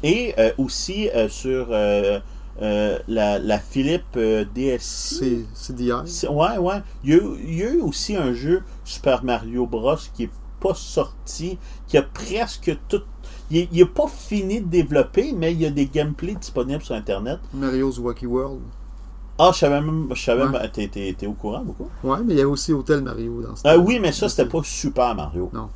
[0.02, 2.20] Et euh, aussi euh, sur euh,
[2.62, 4.78] euh, la, la Philips euh, d'hier.
[4.80, 6.82] C'est- Ouais, ouais.
[7.04, 9.96] Il y, a, eu- il y a eu aussi un jeu Super Mario Bros.
[10.14, 10.30] qui est
[10.60, 13.02] pas sorti, qui a presque tout.
[13.50, 17.38] Il n'est pas fini de développer, mais il y a des gameplays disponibles sur Internet.
[17.54, 18.60] Mario's Wacky World.
[19.38, 20.08] Ah, je savais même.
[20.14, 20.68] Je savais Ouais.
[20.70, 21.88] t'es- T'es t'es au courant beaucoup?
[22.02, 23.76] Ouais, mais il y avait aussi Hotel Mario dans ce temps.
[23.76, 25.50] oui, mais ça, c'était pas Super Mario.
[25.52, 25.68] Non.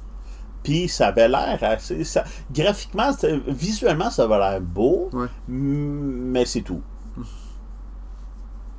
[0.63, 2.05] Puis ça avait l'air assez.
[2.05, 3.11] Ça, graphiquement,
[3.49, 5.27] visuellement, ça avait l'air beau, Ouais.
[5.49, 6.83] mais c'est tout.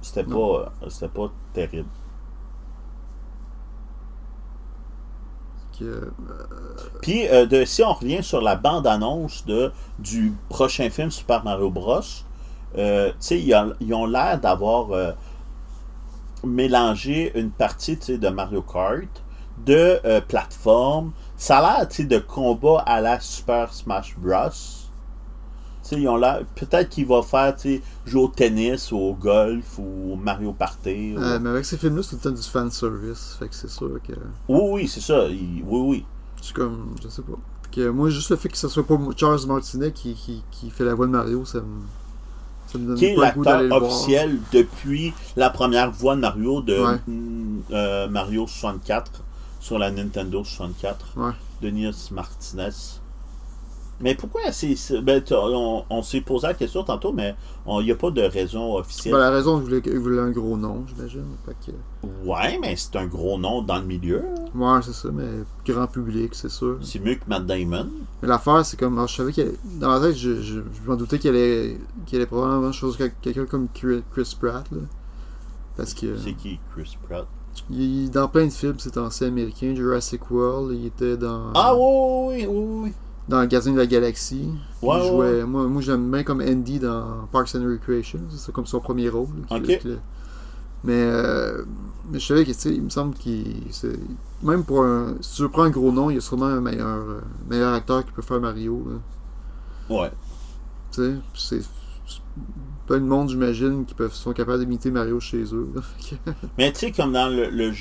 [0.02, 1.88] C'était pas, c'était pas terrible.
[5.82, 6.12] Euh,
[7.02, 11.72] Puis, euh, de, si on revient sur la bande-annonce de, du prochain film Super Mario
[11.72, 12.02] Bros.,
[12.78, 15.12] euh, tu sais, ils, ont- l'air d'avoir euh,
[16.44, 19.24] mélangé une partie de Mario Kart,
[19.66, 21.12] de euh, plateforme.
[21.44, 24.50] Ça a l'air tu de combat à la Super Smash Bros.
[25.94, 26.44] Ils ont l'air.
[26.56, 31.16] Peut-être qu'il va faire tu jouer au tennis ou au golf ou au Mario Party.
[31.18, 33.36] ou- euh, mais avec ces films-là, c'est tout le temps du fanservice.
[33.39, 34.14] Fait que c'est sûr que.
[34.48, 35.28] Oui, oui, c'est ça.
[35.28, 36.06] il- Oui, oui.
[36.38, 36.96] Je suis comme.
[37.04, 37.34] Je sais pas.
[37.72, 40.86] Que moi, juste le fait que ce soit pas Charles Martinet qui, qui, qui fait
[40.86, 41.82] la voix de Mario, ça me.
[42.68, 43.84] Ça me donne qui est l'acteur voir.
[43.84, 47.00] officiel depuis la première voix de Mario de Ouais.
[47.72, 49.24] euh, Mario 64
[49.62, 51.14] sur la Nintendo 64.
[51.16, 51.32] Ouais.
[51.62, 52.99] Denis Martinez.
[54.01, 54.76] Mais pourquoi c'est.
[55.01, 57.36] Ben, on, on s'est posé la question tantôt, mais
[57.68, 59.14] il n'y a pas de raison officielle.
[59.14, 61.26] Ben, la raison, il voulait, il voulait un gros nom, j'imagine.
[61.45, 61.72] Que...
[62.28, 64.24] Ouais, mais c'est un gros nom dans le milieu.
[64.55, 66.80] Ouais, c'est ça, mais grand public, c'est sûr.
[66.82, 67.89] C'est mieux que Matt Damon.
[68.24, 68.99] Mais l'affaire, c'est comme.
[69.07, 69.53] je savais qu'elle.
[69.64, 73.45] Dans ma tête, je, je, je m'en doutais qu'elle allait, qu'elle allait probablement chose quelqu'un
[73.45, 74.66] comme Chris Pratt.
[74.72, 74.80] Là.
[75.78, 76.18] Parce que.
[76.18, 77.28] C'est qui Chris Pratt?
[77.70, 79.74] Il, dans plein de films, c'est ancien américain.
[79.76, 81.52] Jurassic World, il était dans.
[81.54, 82.93] Ah, oui, oui, oui,
[83.28, 84.49] dans Gardien de la Galaxie.
[84.82, 88.20] jouait, Moi, moi j'aime bien comme Andy dans Parks and Recreation.
[88.30, 89.28] C'est comme son premier rôle.
[90.84, 91.64] mais, euh,
[92.12, 93.45] mais je savais que, il me semble qu'il.
[94.43, 95.16] Même pour un.
[95.22, 98.06] Si tu prends un gros nom, il y a sûrement un meilleur, euh, meilleur acteur
[98.06, 98.86] qui peut faire Mario.
[99.89, 100.12] Ouais.
[100.91, 101.62] Tu sais, c'est
[102.86, 105.70] plein de monde, j'imagine, qui peuvent, sont capables d'imiter Mario chez eux.
[106.58, 107.72] Mais tu sais, comme dans le, le,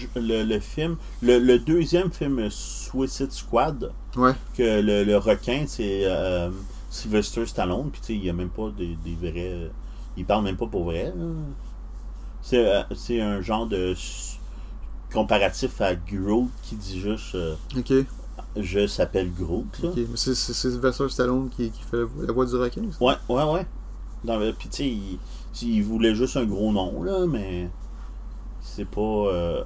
[0.43, 4.35] le, film, le, deuxième film Suicide Squad, ouais.
[4.57, 6.51] que le, requin, c'est euh,
[6.91, 9.71] Sylvester Stallone, puis tu sais, il n'y a même pas des, des, vrais.
[10.17, 11.13] Il parle même pas pour vrai.
[12.53, 13.95] Euh, c'est un genre de
[15.13, 17.35] comparatif à Groot qui dit juste.
[17.35, 17.93] Euh, ok.
[18.57, 19.67] Je s'appelle Groot.
[19.83, 22.83] Ok, mais c'est Sylvester Stallone qui, qui fait la voix du requin.
[23.01, 23.67] Ouais, ouais, ouais.
[24.25, 25.11] Puis tu
[25.53, 27.69] sais, il, voulait juste un gros nom, là, mais
[28.61, 29.01] c'est pas.
[29.01, 29.65] Euh,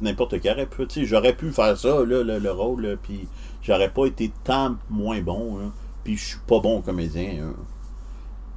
[0.00, 0.86] n'importe qui aurait pu.
[1.04, 3.26] J'aurais pu faire ça, là, le, rôle, puis
[3.62, 5.58] j'aurais pas été tant moins bon.
[5.58, 5.64] Là,
[6.04, 7.42] puis je suis pas bon comédien.
[7.42, 7.54] Hein.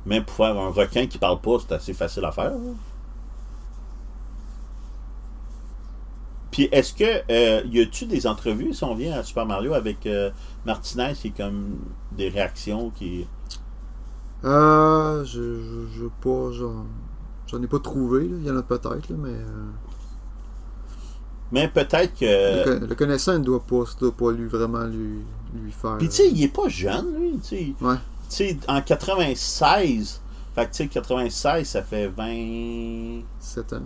[0.05, 2.53] Même pour faire un requin qui parle pas, c'est assez facile à faire.
[6.51, 10.05] Puis est-ce que euh, y a-tu des entrevues si on vient à Super Mario avec
[10.05, 10.31] euh,
[10.65, 11.77] Martinez qui comme
[12.11, 13.27] des réactions qui
[14.45, 16.51] euh, je, je, pas,
[17.47, 18.25] j'en ai pas trouvé.
[18.25, 19.29] Il y en a peut-être, mais.
[19.29, 19.69] Euh,
[21.51, 22.85] mais peut-être que.
[22.87, 25.19] Le, connaissant ne doit pas, doit pas lui, vraiment lui,
[25.55, 25.97] lui faire.
[25.97, 27.39] Puis tu sais, il est pas jeune, lui.
[27.39, 27.75] Tu
[28.29, 28.57] sais, ouais.
[28.67, 30.21] en 96,
[30.55, 33.81] fait que tu sais, 96, ça fait 27 ans.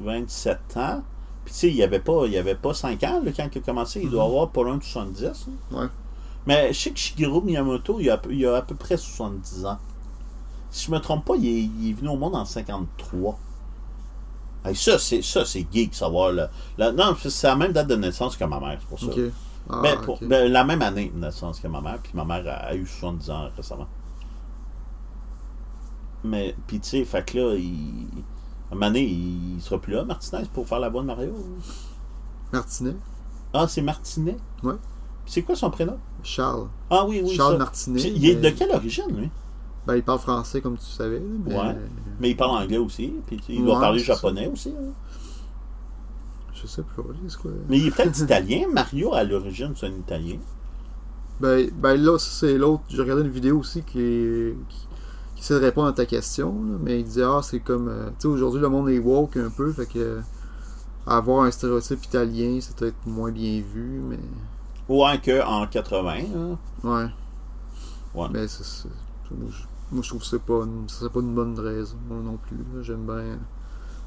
[0.00, 1.02] 27 ans.
[1.44, 3.58] Puis tu sais, il n'y avait, pas, il avait pas 5 ans là, quand il
[3.58, 4.00] a commencé.
[4.00, 4.26] Il doit mm-hmm.
[4.26, 5.26] avoir pas loin de 70.
[5.26, 5.76] Hein.
[5.76, 5.88] Ouais.
[6.46, 9.78] Mais je sais que Shigeru Miyamoto, il a, il a à peu près 70 ans.
[10.70, 13.38] Si je me trompe pas, il est, venu au monde en 53.
[14.68, 16.32] Et ça, c'est ça, c'est geek savoir.
[16.32, 16.50] Là.
[16.92, 19.20] non, c'est la même date de naissance que ma mère, c'est pour ça.
[19.68, 22.44] Ah, ben, pour, ben, la même année de naissance que ma mère, puis ma mère
[22.48, 23.86] a, eu 70 ans récemment.
[26.24, 28.08] Mais, puis tu sais, fait que là, il,
[28.70, 31.34] à un donné, il, sera plus là, Martinez, pour faire la bonne Mario.
[32.52, 32.94] Martinet
[33.52, 34.36] Ah, c'est Martinet?
[34.62, 34.74] Ouais.
[35.26, 35.98] C'est quoi son prénom?
[36.22, 36.68] Charles.
[36.90, 37.34] Ah oui, oui.
[37.34, 38.00] Charles Martinet.
[38.00, 39.30] Il est de quelle origine, lui?
[39.86, 41.20] Ben, il parle français, comme tu savais.
[41.20, 41.54] Mais...
[41.54, 41.76] Ouais.
[42.20, 43.12] Mais il parle anglais aussi.
[43.26, 44.70] Puis il va parler japonais aussi.
[44.70, 44.92] Hein.
[46.54, 47.02] Je sais pas.
[47.02, 47.50] Quoi.
[47.68, 48.68] Mais il est peut-être italien.
[48.72, 50.36] Mario, à l'origine, c'est un italien.
[51.40, 52.84] Ben, ben là, c'est l'autre.
[52.88, 56.54] J'ai regardé une vidéo aussi qui, qui, essaie de répondre à ta question.
[56.82, 57.88] mais il dit Ah, c'est comme.
[57.88, 59.72] Euh, tu sais, aujourd'hui, le monde est woke un peu.
[59.72, 60.20] Fait que.
[61.04, 64.20] avoir un stéréotype italien, c'est peut-être moins bien vu, mais.
[64.88, 66.10] Ouais, qu'en 80.
[66.10, 66.58] Hein.
[66.82, 67.06] Ouais.
[68.14, 68.28] Ouais.
[68.30, 68.88] Mais c'est.
[69.90, 72.82] Moi, je trouve que c'est pas, une, pas une bonne raison non plus.
[72.82, 73.38] J'aime bien.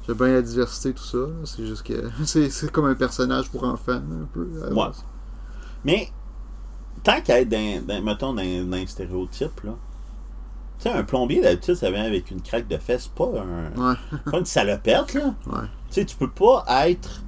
[0.06, 1.18] J'aime bien la diversité, tout ça.
[1.44, 4.46] C'est juste que c'est comme un personnage pour enfants, un peu.
[4.72, 4.86] Ouais.
[5.84, 6.08] Mais,
[7.02, 9.72] tant qu'à être dans, mettons, dans, un stéréotype, là.
[10.78, 13.80] Tu sais, un plombier, d'habitude, ça vient avec une craque de fesses, pas un.
[13.80, 13.96] Ouais.
[14.30, 15.34] pas une salopette, là.
[15.46, 15.66] Ouais.
[15.88, 17.22] Tu sais, tu peux pas être.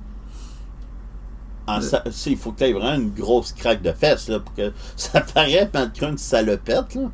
[1.68, 1.80] En
[2.26, 5.20] Il faut que tu aies vraiment une grosse craque de fesses, là, pour que ça
[5.20, 7.10] paraisse être une salopette, là.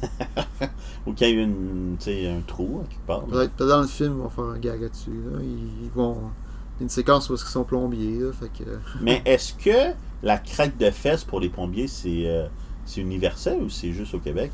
[1.06, 3.24] Ou qu'il y ait une, un trou quelque part.
[3.24, 5.10] Peut-être dans le film, ils vont faire un gag là-dessus.
[5.40, 6.18] Ils vont.
[6.80, 8.20] Une séquence où ils sont plombiers.
[8.38, 8.70] fait que...
[9.00, 12.46] Mais est-ce que la craque de fesses pour les plombiers, c'est euh,
[12.96, 14.52] universel ou c'est juste au Québec?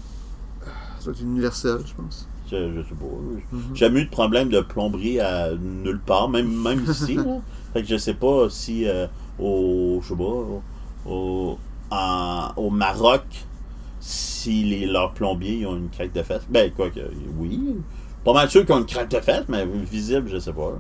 [1.01, 2.27] C'est universel, je pense.
[2.51, 3.05] Je, je sais pas.
[3.05, 3.61] Mm-hmm.
[3.75, 7.19] J'ai jamais eu de problème de plomberie à nulle part, même, même ici.
[7.75, 9.07] Fait que je sais pas si euh,
[9.39, 11.59] au, je sais pas, au,
[12.57, 13.25] au Maroc,
[14.01, 16.47] si les, leurs plombiers ont une craque de fesses.
[16.49, 17.01] Ben, quoi que,
[17.39, 17.77] oui.
[18.25, 20.73] Pas mal sûr qu'ils ont une craque de fesses, mais visible, je sais pas.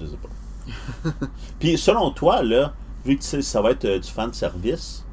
[0.00, 1.10] Je sais pas.
[1.58, 5.04] puis, selon toi, là, vu que ça va être euh, du fan service,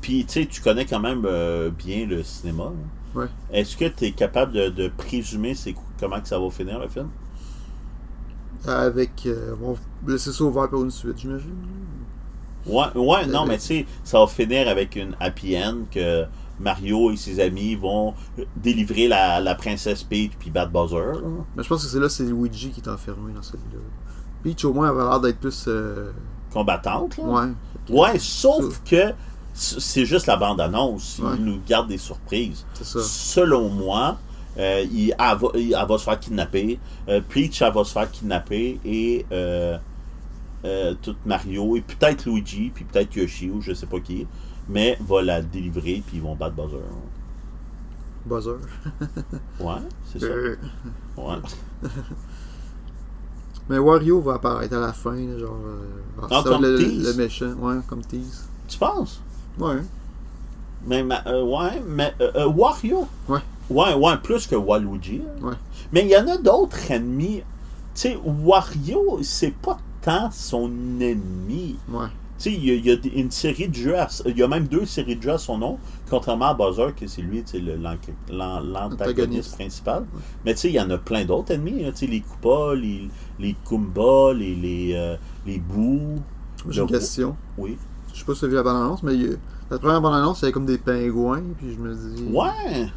[0.00, 2.72] puis tu sais, tu connais quand même euh, bien le cinéma.
[3.14, 3.26] Ouais.
[3.52, 7.08] Est-ce que tu es capable de, présumer c'est comment que ça va finir le film?
[8.66, 9.26] Avec.
[9.26, 9.78] Euh, on va
[10.12, 11.54] laisser ça ouvert pour une suite, j'imagine.
[12.66, 16.24] Ouais, ouais non, mais tu sais, ça va finir avec une happy end que
[16.60, 18.14] Mario et ses amis vont
[18.56, 21.22] délivrer la, la princesse Peach puis Bad Buzzer.
[21.56, 23.78] Mais je pense que c'est là, c'est Luigi qui est enfermé dans celui-là.
[24.42, 25.64] Peach, au moins, avait l'air d'être plus.
[25.68, 26.10] euh,
[26.52, 27.24] Combattante, là.
[27.24, 27.48] Ouais.
[27.90, 29.12] Ouais, sauf que
[29.54, 31.20] c'est juste la bande-annonce.
[31.22, 31.32] Ouais.
[31.38, 32.64] Il nous garde des surprises.
[32.74, 33.00] C'est ça.
[33.02, 34.18] Selon moi,
[34.58, 36.78] euh, il, elle, va, elle va se faire kidnapper.
[37.08, 38.80] Euh, Peach, elle va se faire kidnapper.
[38.84, 39.78] Et euh,
[41.02, 44.26] tout Mario, et peut-être Luigi, puis peut-être Yoshi, ou je sais pas qui.
[44.68, 46.76] Mais va la délivrer, puis ils vont battre Bowser.
[48.26, 48.58] Buzzer.
[49.60, 50.26] Ouais, c'est ça.
[50.26, 51.36] Ouais.
[53.68, 55.56] Mais Wario va apparaître à la fin, genre.
[55.66, 57.06] euh, Ah, ça comme le, tease?
[57.06, 58.48] le méchant, ouais, comme tease.
[58.66, 59.20] Tu penses?
[59.58, 59.82] Ouais.
[60.86, 62.14] Mais, ma- euh, ouais, mais
[62.54, 63.06] Wario.
[63.28, 63.40] Ouais.
[63.70, 65.20] Ouais, ouais, plus que Waluigi.
[65.42, 65.46] hein.
[65.46, 65.54] Ouais.
[65.92, 67.42] Mais il y en a d'autres ennemis.
[67.94, 71.76] Tu sais, Wario, c'est pas tant son ennemi.
[71.90, 72.06] Ouais.
[72.38, 74.68] Tu sais, il y, a- y une série de jeux, à- il y a même
[74.68, 79.54] deux séries de jeux à son nom, contrairement à Bowser, que c'est lui, l'antagoniste Antagoniste.
[79.56, 80.04] principal.
[80.44, 82.74] Mais tu sais, il y en a plein d'autres ennemis, là, tu sais, les Koopas,
[82.76, 83.08] les,
[83.40, 85.16] les Koombas, les, les, euh,
[85.46, 86.20] les Boo.
[86.68, 87.36] J'ai une question.
[87.56, 87.76] Oui.
[88.14, 89.38] Je sais pas si tu as vu la bande-annonce, mais il
[89.70, 92.22] la première bande-annonce, il y avait comme des pingouins, puis je me dis.
[92.32, 92.88] Ouais!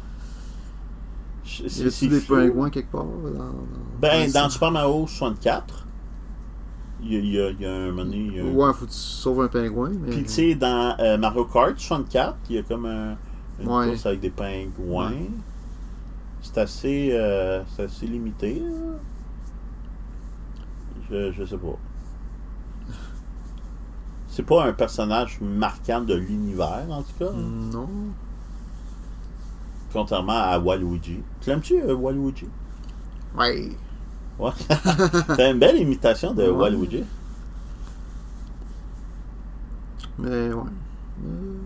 [1.44, 2.34] Y c'est des fou.
[2.36, 3.54] pingouins quelque part dans, dans-
[4.00, 5.86] Ben, dans Super Mario 64,
[7.02, 8.86] il y a, il y a- il y a un moment donné, a Ouais, faut
[8.86, 10.10] que tu sauves un pingouin, mais.
[10.10, 13.16] Puis tu sais, dans euh, Mario Kart 64, il y a comme un,
[13.60, 13.88] une Ouais.
[13.88, 15.10] course avec des pingouins.
[15.10, 15.30] Ouais.
[16.42, 18.60] C'est assez, euh, assez limité.
[18.60, 18.68] là.
[21.10, 21.76] Je, je sais pas.
[24.28, 27.30] C'est pas un personnage marquant de l'univers, en tout cas?
[27.32, 27.88] Non.
[29.92, 31.20] Contrairement à Waluigi.
[31.40, 32.46] Tu l'aimes-tu, euh, Waluigi?
[33.38, 33.68] Ouais.
[34.38, 34.50] Ouais.
[35.36, 36.48] C'est une belle imitation de Ouais.
[36.50, 37.04] Waluigi.
[40.18, 40.62] Mais ouais.
[41.24, 41.56] Euh,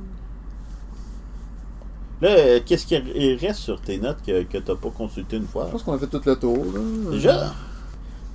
[2.23, 2.97] Là, qu'est-ce qui
[3.37, 5.67] reste sur tes notes que, que t'as pas consulté une fois?
[5.67, 6.65] Je pense qu'on a fait tout le tour.
[6.75, 7.11] Là.
[7.11, 7.53] Déjà?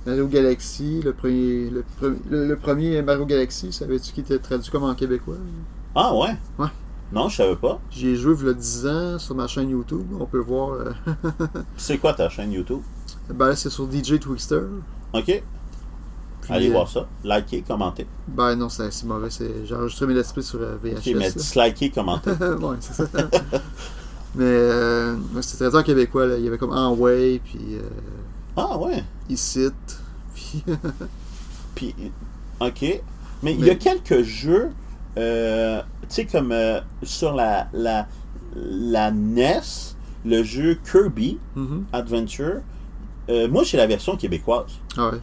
[0.06, 4.70] Mario Galaxy, le premier, le, pre- le- le premier Mario Galaxy, savais-tu qu'il était traduit
[4.70, 5.36] comme en québécois?
[5.96, 6.36] Ah ouais?
[6.58, 6.68] Ouais.
[7.12, 7.78] Non, je savais pas.
[7.90, 10.06] J'y ai joué il y a 10 ans sur ma chaîne YouTube.
[10.18, 10.70] On peut voir.
[10.72, 10.92] euh,
[11.76, 12.80] C'est quoi ta chaîne YouTube?
[13.28, 14.62] ben là, c'est sur DJ Twixter.
[15.12, 15.42] OK.
[16.42, 17.06] Puis, Allez euh, voir ça.
[17.22, 18.06] Likez, commentez.
[18.26, 19.28] Ben non, c'est c'est mauvais.
[19.64, 20.96] J'ai enregistré mes play sur euh, VHS.
[21.10, 22.30] OK, mais dislikez, commentez.
[22.40, 23.04] ouais, c'est ça.
[24.34, 26.26] mais euh, c'était en québécois.
[26.26, 26.38] Là.
[26.38, 27.78] Il y avait comme Enway, puis
[28.56, 29.04] Ah ouais.
[29.28, 29.72] Icit.
[30.34, 30.64] Puis.
[31.74, 31.94] Puis,
[32.60, 33.02] OK.
[33.42, 34.70] Mais il y a quelques jeux,
[35.18, 38.06] euh, tu sais, comme euh, sur la, la,
[38.54, 39.60] la NES,
[40.24, 41.84] le jeu Kirby Mhm.
[41.92, 42.60] Adventure.
[43.28, 44.72] euh, moi, j'ai la version québécoise.
[44.96, 45.18] Ah ouais.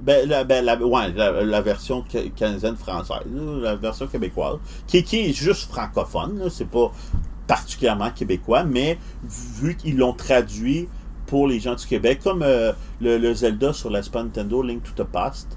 [0.00, 3.26] Ben, la, ben, la, ouais, la, la version ca- canadienne-française,
[3.62, 6.92] la version québécoise, qui, qui est juste francophone, c'est pas
[7.48, 10.88] particulièrement québécois, mais vu qu'ils l'ont traduit
[11.26, 14.82] pour les gens du Québec, comme euh, le, le Zelda sur la Super Nintendo, Link
[14.84, 15.48] to the Past,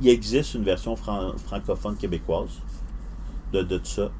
[0.00, 2.50] il existe une version fran- francophone québécoise
[3.52, 4.10] de, de ça.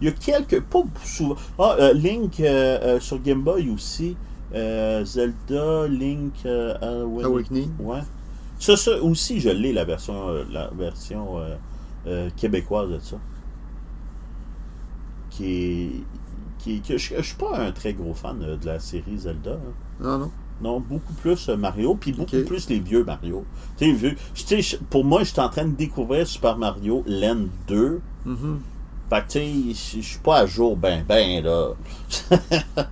[0.00, 1.36] Il y a quelques, pas souvent.
[1.58, 4.16] Ah, euh, Link euh, euh, sur Game Boy aussi,
[4.54, 7.70] euh, Zelda, Link Awakening.
[7.78, 8.00] Ouais.
[8.58, 11.38] Ça, ça aussi, je l'ai, la version, la version
[12.36, 13.16] québécoise de ça.
[15.30, 15.90] Qui est.
[16.58, 19.52] Qui, je, je suis pas un très gros fan de la série Zelda.
[19.52, 19.72] hein.
[20.00, 20.30] Non, non.
[20.62, 23.44] Non, beaucoup plus euh, Mario, puis beaucoup plus les vieux Mario.
[23.78, 28.00] Tu sais, pour moi, je suis en train de découvrir Super Mario Land 2.
[28.26, 28.60] Mhm.
[29.10, 31.70] Fait que, tu sais, je suis pas à jour ben ben, là.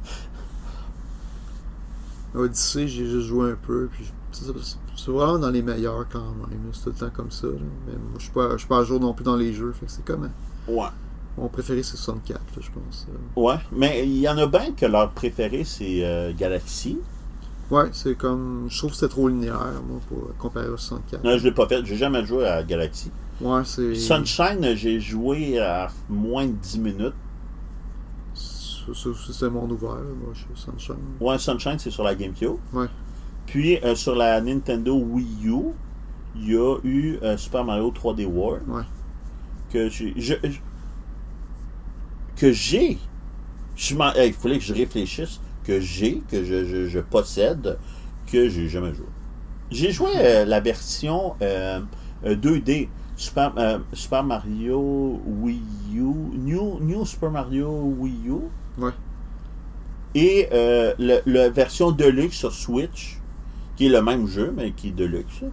[2.34, 3.88] Odyssey, j'ai juste joué un peu.
[3.92, 6.70] Puis c'est vraiment dans les meilleurs quand même.
[6.72, 7.46] C'est tout le temps comme ça.
[7.46, 7.52] là.
[7.86, 9.72] Mais moi, je suis pas, pas à jour non plus dans les jeux.
[9.72, 10.30] Fait que c'est comme.
[10.68, 10.86] Ouais.
[11.38, 13.06] Mon préféré, c'est 64, là, je pense.
[13.08, 13.40] euh.
[13.40, 16.98] Ouais, mais il y en a bien que leur préféré, c'est euh, Galaxy.
[17.70, 18.66] Ouais, c'est comme.
[18.68, 21.22] Je trouve que c'était trop linéaire, moi, pour comparer au 64.
[21.24, 21.84] Non, je l'ai pas fait.
[21.84, 23.10] J'ai jamais joué à Galaxy.
[23.40, 23.94] Ouais, c'est.
[23.94, 27.14] Sunshine, j'ai joué à moins de 10 minutes.
[28.34, 30.96] C'est monde ouvert, là, moi, je Sunshine.
[31.20, 32.56] Ouais, Sunshine, c'est sur la GameCube.
[32.72, 32.86] Ouais.
[33.46, 35.56] Puis euh, sur la Nintendo Wii U,
[36.36, 38.62] il y a eu euh, Super Mario 3D World.
[38.68, 38.82] Ouais.
[39.70, 40.12] Que j'ai.
[40.16, 40.58] je- je-
[42.36, 42.98] que j'ai.
[43.76, 45.40] Je m'en- hey, Il fallait que je réfléchisse.
[45.64, 47.78] Que j'ai, que je, je- je possède,
[48.30, 49.06] que j'ai jamais joué.
[49.70, 51.80] J'ai joué euh, la version euh,
[52.24, 52.88] euh, 2D.
[53.16, 55.60] Super, euh, Super Mario Wii
[55.94, 56.00] U.
[56.38, 58.34] New, New Super Mario Wii U.
[58.82, 58.92] Ouais.
[60.14, 60.94] Et euh,
[61.26, 63.18] la version Deluxe sur Switch,
[63.76, 65.44] qui est le même jeu, mais qui est Deluxe,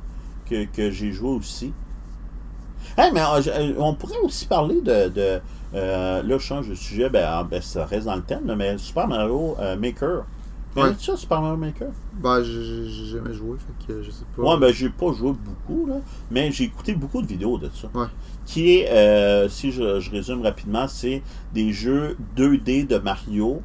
[0.50, 1.74] que, que j'ai joué aussi.
[2.98, 5.10] Hey, mais euh, euh, on pourrait aussi parler de.
[5.10, 5.40] de
[5.74, 8.56] euh, là, je change de sujet, ben, ah, ben, ça reste dans le thème, là,
[8.56, 10.24] mais Super Mario euh, Maker,
[10.82, 11.88] Connais-tu ça, Super Mario Maker?
[12.14, 14.44] Ben, j'ai jamais joué, fait que je sais pas.
[14.44, 15.96] Ouais, ben j'ai pas joué beaucoup, là,
[16.30, 17.90] mais j'ai écouté beaucoup de vidéos de ça.
[17.94, 18.06] Ouais.
[18.46, 23.62] Qui est, euh, si je, je résume rapidement, c'est des jeux 2D de Mario.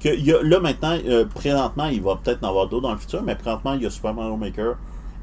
[0.00, 2.98] Que y a, là maintenant, euh, présentement, il va peut-être en avoir d'autres dans le
[2.98, 4.74] futur, mais présentement, il y a Super Mario Maker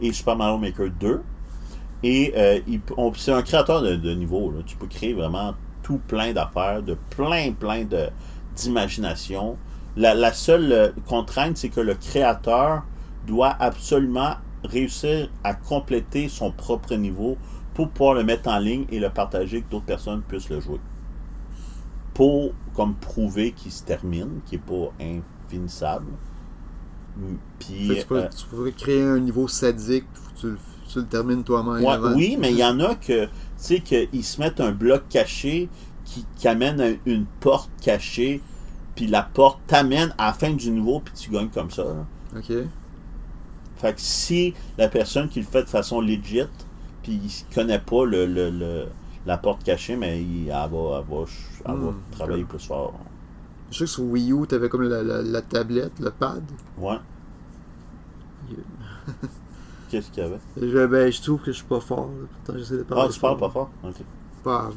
[0.01, 1.21] et Super Mario Maker 2.
[2.03, 2.59] Et euh,
[3.15, 4.51] c'est un créateur de, de niveau.
[4.51, 4.61] Là.
[4.65, 5.53] Tu peux créer vraiment
[5.83, 8.09] tout plein d'affaires, de plein, plein de,
[8.55, 9.57] d'imagination.
[9.95, 12.83] La, la seule euh, contrainte, c'est que le créateur
[13.27, 17.37] doit absolument réussir à compléter son propre niveau
[17.73, 20.79] pour pouvoir le mettre en ligne et le partager, que d'autres personnes puissent le jouer.
[22.13, 26.07] Pour comme prouver qu'il se termine, qu'il n'est pas infinissable.
[27.59, 30.05] Puis, tu, peux, euh, tu pourrais créer un niveau sadique,
[30.39, 30.57] tu, le-
[30.87, 31.83] tu le termines toi-même.
[31.83, 33.27] Ouais, oui, mais il y en a que,
[33.65, 35.69] tu sais, qu'ils se mettent un bloc caché
[36.05, 38.41] qui, qui amène à une porte cachée,
[38.95, 41.83] puis la porte t'amène à la fin du niveau, puis tu gagnes comme ça.
[41.85, 42.05] là.
[42.35, 42.51] Ok.
[43.75, 46.43] Fait que si la personne qui le fait de façon legit,
[47.03, 48.87] puis il connaît pas le, le- le-
[49.25, 51.25] la porte cachée, mais il, elle va, elle va,
[51.65, 52.93] elle va Hmm, travailler plus fort.
[53.69, 56.43] Je sais que sur Wii U, t'avais comme la, la, la tablette, le pad.
[56.77, 56.97] Ouais.
[59.93, 60.39] Qu'est-ce qu'il y avait?
[60.59, 62.07] Je, ben, je trouve que je suis pas fort.
[62.07, 62.27] là.
[62.45, 63.05] Pourtant, j'essaie de parler.
[63.07, 63.69] Ah, tu parles pas fort?
[63.83, 63.95] Ok.
[64.43, 64.71] Pas.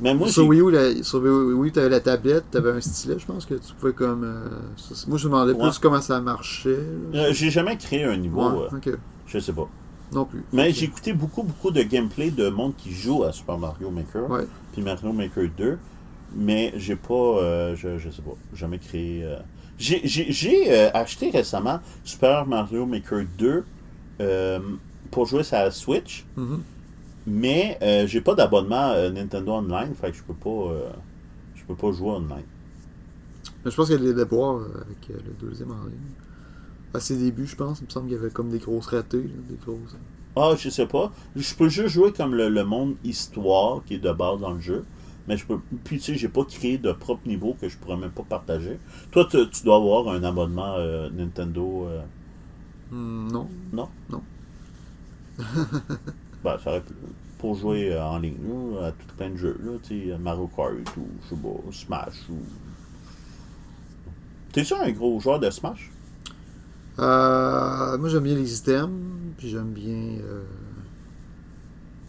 [0.00, 3.18] Mais moi, sur Wii U, la- sur Wii U, t'avais la tablette, t'avais un stylet,
[3.18, 4.24] je pense que tu pouvais comme.
[4.24, 5.68] euh, ça, moi, je me demandais Ouais.
[5.68, 6.70] plus comment ça marchait.
[7.14, 8.98] euh, j'ai jamais créé un niveau, Ouais, euh, ok.
[9.26, 9.68] je sais pas.
[10.12, 10.42] Non plus.
[10.52, 14.22] Mais j'ai écouté beaucoup, beaucoup de gameplay de monde qui joue à Super Mario Maker,
[14.72, 15.78] puis Mario Maker 2,
[16.34, 19.24] mais j'ai pas, euh, je, je sais pas, jamais créé.
[19.82, 23.64] J'ai euh, acheté récemment Super Mario Maker 2
[24.20, 24.58] euh,
[25.10, 26.62] pour jouer sur la Switch, Mhm.
[27.26, 30.90] mais euh, j'ai pas d'abonnement euh, Nintendo Online, fait que je peux pas, euh,
[31.56, 32.44] je peux pas jouer online.
[33.64, 36.14] Mais je pense qu'il y a des déboires avec le deuxième en ligne.
[36.94, 39.22] À ses débuts, je pense, il me semble qu'il y avait comme des grosses ratées.
[39.22, 39.96] là, des grosses...
[40.36, 41.12] Ah, je sais pas.
[41.36, 44.60] Je peux juste jouer comme le, le monde histoire qui est de base dans le
[44.60, 44.84] jeu.
[45.28, 45.58] Mais je peux.
[45.84, 48.78] Puis tu sais, j'ai pas créé de propre niveau que je pourrais même pas partager.
[49.12, 51.86] Toi, tu, tu dois avoir un abonnement euh, Nintendo.
[51.88, 52.02] euh,
[52.90, 53.48] Hmm, non.
[53.72, 53.88] non?
[54.08, 54.22] Non.
[56.44, 56.94] ben, ça aurait pu-
[57.38, 60.48] Pour jouer euh, en ligne, là, à tout plein de jeux, là, tu sais, Mario
[60.48, 62.38] Kart ou, je sais pas, Smash ou.
[64.52, 65.90] T'es-tu un gros joueur de Smash?
[66.98, 68.90] Euh, moi, j'aime bien les items,
[69.38, 70.18] puis j'aime bien.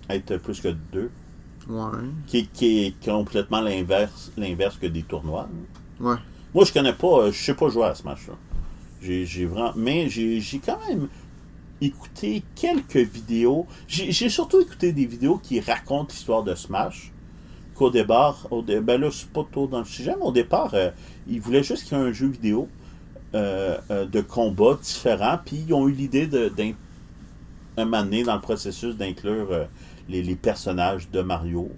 [0.09, 1.11] Être plus que deux.
[1.70, 1.97] Ouais.
[2.28, 5.47] Qui, qui est complètement l'inverse l'inverse que des tournois.
[5.99, 6.16] Ouais.
[6.53, 8.28] Moi, je connais pas, je sais pas jouer à Smash.
[8.28, 8.34] là.
[9.01, 9.74] J'ai j'ai vraiment.
[9.76, 11.07] Mais j'ai j'ai quand même
[11.82, 13.66] écouté quelques vidéos.
[13.88, 17.11] J'ai j'ai surtout écouté des vidéos qui racontent l'histoire de Smash.
[17.76, 20.72] Qu'au départ, au dé- ben là, c'est pas trop dans le sujet, mais au départ,
[20.76, 20.91] euh,
[21.28, 22.68] ils voulaient juste créer un jeu vidéo
[23.34, 25.39] euh, euh, de combat différent.
[25.43, 26.74] Puis ils ont eu l'idée de, d'in-
[27.78, 29.47] un moment donné dans le processus d'inclure
[30.09, 31.69] les, personnages de Mario.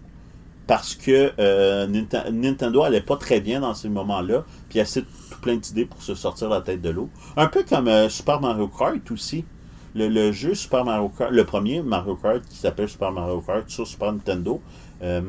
[0.68, 4.86] Parce que euh, Ninten- Nintendo allait pas très bien dans ces moments-là, puis il a
[4.86, 7.10] tout plein d'idées pour se sortir la tête de l'eau.
[7.38, 9.46] Un peu comme euh, Super Mario Kart aussi.
[9.94, 13.88] Le, jeu Super Mario Kart, le premier Mario Kart qui s'appelle Super Mario Kart sur
[13.88, 14.62] Super Nintendo,
[15.02, 15.22] euh,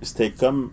[0.00, 0.70] c'était comme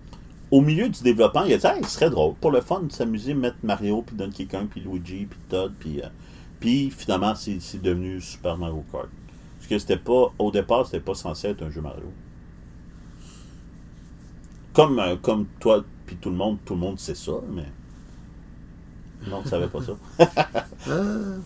[0.52, 2.92] au milieu du développement, il a dit Hey, ce serait drôle pour le fun de
[2.92, 6.02] s'amuser, mettre Mario, puis Donkey Kong, puis Luigi, puis Todd, puis,
[6.60, 9.10] puis finalement c'est devenu Super Mario Kart.
[9.68, 12.14] Parce que c'était pas, au départ, c'était pas censé être un jeu Mario.
[14.74, 17.66] Comme, euh, comme toi, puis tout le monde, tout le monde sait ça, mais.
[19.28, 19.94] Non, tu savais pas ça.
[20.88, 21.42] Euh,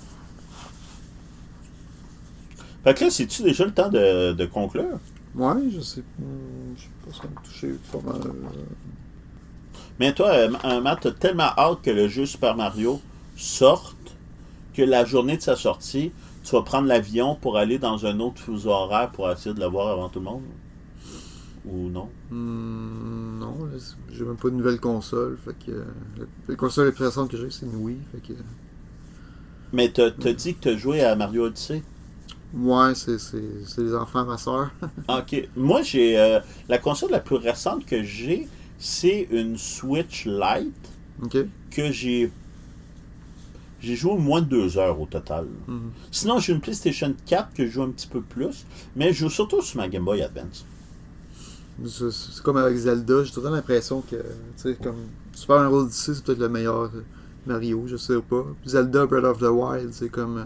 [2.84, 5.00] Fait que là, c'est-tu déjà le temps de, de conclure?
[5.36, 6.04] ouais, je sais.
[6.18, 8.22] hmm, Je sais pas si ça me toucher pas mal.
[10.00, 13.02] Mais toi, euh, euh, Matt, t'as tellement hâte que le jeu Super Mario
[13.36, 13.96] sorte
[14.74, 16.14] que la journée de sa sortie,
[16.50, 19.68] tu vas prendre l'avion pour aller dans un autre fuseau horaire pour essayer de le
[19.68, 20.44] voir avant tout le monde?
[21.64, 22.10] Ou non?
[22.30, 23.70] hmm, non,
[24.10, 25.38] j'ai même pas de nouvelle console.
[25.38, 25.72] Fait que.
[25.72, 25.86] euh,
[26.18, 28.06] la, la console la plus récente que j'ai, c'est une Wii.
[28.12, 28.34] Fait que.
[29.72, 31.84] Mais t'as t'as dit que t'as joué à Mario Odyssey?
[32.54, 33.18] Ouais, c'est,
[33.78, 34.72] les enfants ma soeur.
[35.08, 35.50] Ah, Ok.
[35.56, 36.18] Moi, j'ai.
[36.20, 38.48] euh, la console la plus récente que j'ai,
[38.78, 41.36] c'est une Switch Lite ok.
[41.72, 42.32] que j'ai.
[43.82, 45.48] J'ai joué moins de deux heures au total.
[45.68, 45.92] Mhm.
[46.12, 48.66] Sinon, j'ai une PlayStation 4 que je joue un petit peu plus,
[48.96, 50.66] mais je joue surtout sur ma Game Boy Advance.
[51.86, 54.24] C'est, comme avec Zelda, j'ai temps l'impression que, tu
[54.58, 54.98] sais, comme
[55.34, 57.04] Super Mario Odyssey, c'est peut-être le meilleur euh,
[57.46, 58.46] Mario, je sais pas.
[58.66, 60.38] Zelda Breath of the Wild, c'est comme.
[60.40, 60.44] euh,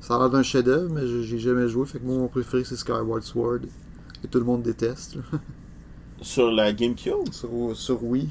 [0.00, 1.86] ça a l'air d'un chef-d'œuvre, mais j'ai jamais joué.
[1.86, 3.60] Fait que moi, mon préféré, c'est Skyward Sword.
[4.22, 5.16] Que tout le monde déteste.
[6.20, 7.32] Sur la GameCube?
[7.32, 8.28] sur, sur Wii.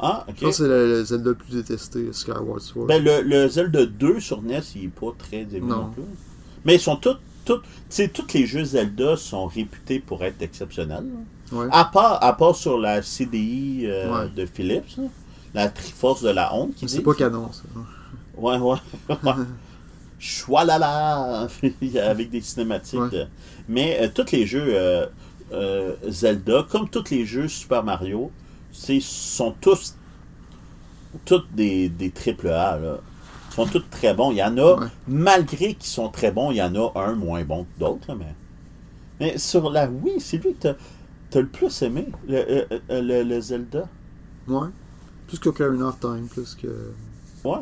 [0.00, 0.34] Ah, ok.
[0.38, 2.86] Je pense que c'est le, le Zelda le plus détesté, Skyward Sword.
[2.86, 5.90] Ben, le, le Zelda 2 sur NES, il est pas très aimé non, Non.
[5.90, 6.02] plus.
[6.64, 7.16] Mais ils sont tous.
[7.44, 7.52] tu
[7.88, 11.06] sais, tous les jeux Zelda sont réputés pour être exceptionnels.
[11.52, 11.66] ouais.
[11.72, 14.28] À part, à part sur la CDI euh, Ouais.
[14.34, 15.04] de Philips, là,
[15.54, 16.74] la Triforce de la honte.
[16.86, 17.62] c'est pas canon, ça.
[18.36, 18.76] Ouais, ouais.
[20.18, 21.46] Choualala!
[22.04, 23.00] Avec des cinématiques.
[23.00, 23.26] Ouais.
[23.68, 24.64] Mais euh, tous les jeux
[25.52, 28.30] euh, Zelda, comme tous les jeux Super Mario,
[29.00, 29.94] sont tous
[31.24, 32.78] tous des, des triple A.
[32.78, 32.98] Là.
[33.50, 34.30] Ils sont tous très bons.
[34.30, 34.86] Il y en a, Ouais.
[35.08, 38.14] malgré qu'ils sont très bons, il y en a un moins bon que d'autres.
[38.14, 38.34] Mais...
[39.20, 40.74] mais sur la Wii, c'est lui que
[41.30, 43.88] tu as, le plus aimé, le, euh, euh, le- le Zelda.
[44.46, 44.68] Ouais.
[45.26, 46.92] Plus que Ocarina of Time, plus que.
[47.44, 47.58] Ouais.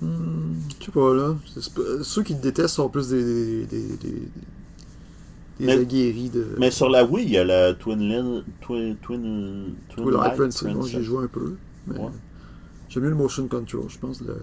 [0.00, 1.34] Hmm, je sais pas, là.
[2.02, 3.66] Ceux qui le détestent sont plus des.
[3.66, 3.66] des.
[3.66, 4.22] des, des,
[5.60, 6.46] des Mais- aguerris de.
[6.58, 10.62] Mais sur la Wii, il y a le Twin Lil, Twin, Twin, Twin Light Princess,
[10.62, 10.90] moi Princess.
[10.92, 11.56] j'ai joué un peu.
[11.86, 12.10] Mais Ouais.
[12.88, 14.38] J'aime mieux le motion control, je pense, le, le-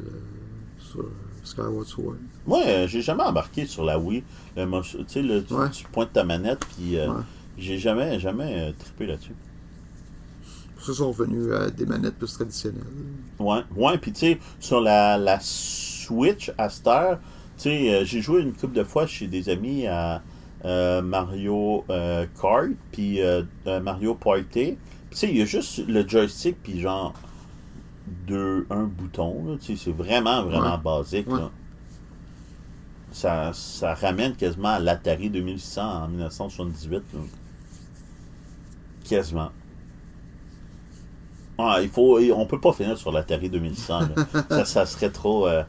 [0.80, 1.06] sur
[1.44, 2.16] Skyward Sword.
[2.46, 4.24] Moi, euh, j'ai jamais embarqué sur la Wii.
[4.58, 5.70] Le tu sais, le- tu, Ouais.
[5.70, 7.22] tu pointes ta manette, puis euh, Ouais.
[7.58, 9.34] j'ai jamais, jamais euh, trippé là-dessus.
[10.76, 12.82] Pour ça, ils sont revenus à des manettes plus traditionnelles.
[13.40, 17.20] Ouais, ouais, puis tu sais, sur la, la Switch à cette heure,
[17.58, 20.22] tu sais, j'ai joué une couple de fois chez des amis à
[20.64, 24.78] Mario euh, Kart, puis euh, euh, Mario Party.
[25.12, 27.14] Tu sais, il y a juste le joystick, puis genre
[28.28, 30.82] deux, un bouton, là, tu sais, c'est vraiment, vraiment Ouais.
[30.84, 31.40] basique, Ouais.
[31.40, 31.50] là.
[33.12, 37.20] Ça, ça ramène quasiment à l'Atari 2600 en 1978, là.
[39.08, 39.50] Quasiment.
[41.58, 44.00] Ah, il faut, on peut pas finir sur l'Atari 2100.
[44.00, 44.08] là.
[44.50, 45.48] ça, ça serait trop.
[45.48, 45.64] euh.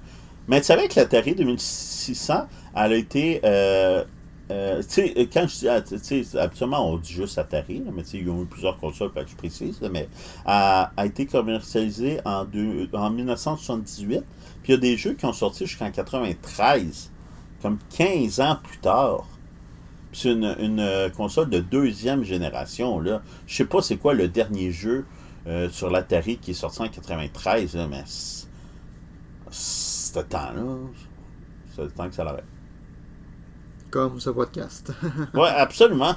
[0.49, 3.41] Mais tu savais que l'Atari 2600, elle a été.
[3.45, 4.05] euh,
[4.53, 5.69] euh, tu sais, quand je dis.
[5.69, 8.79] ah, tu sais, habituellement, on dit juste Atari, mais tu sais, ils ont eu plusieurs
[8.79, 10.09] consoles, fait que je précise, mais
[10.47, 14.23] a, a été commercialisée en, deux- en 1978.
[14.63, 17.11] Puis il y a des jeux qui ont sorti jusqu'en 93,
[17.63, 19.27] comme 15 ans plus tard.
[20.13, 20.45] C'est une,
[20.81, 23.01] euh, console de deuxième génération.
[23.01, 23.23] Là.
[23.47, 25.07] Je sais pas c'est quoi le dernier jeu
[25.47, 28.05] euh, sur l'Atari qui est sorti en 93, là, mais
[29.51, 30.63] c'était temps, là.
[31.71, 32.45] C'était le temps que ça l'arrête
[33.93, 34.91] comme ce podcast.
[35.35, 36.17] oui, absolument.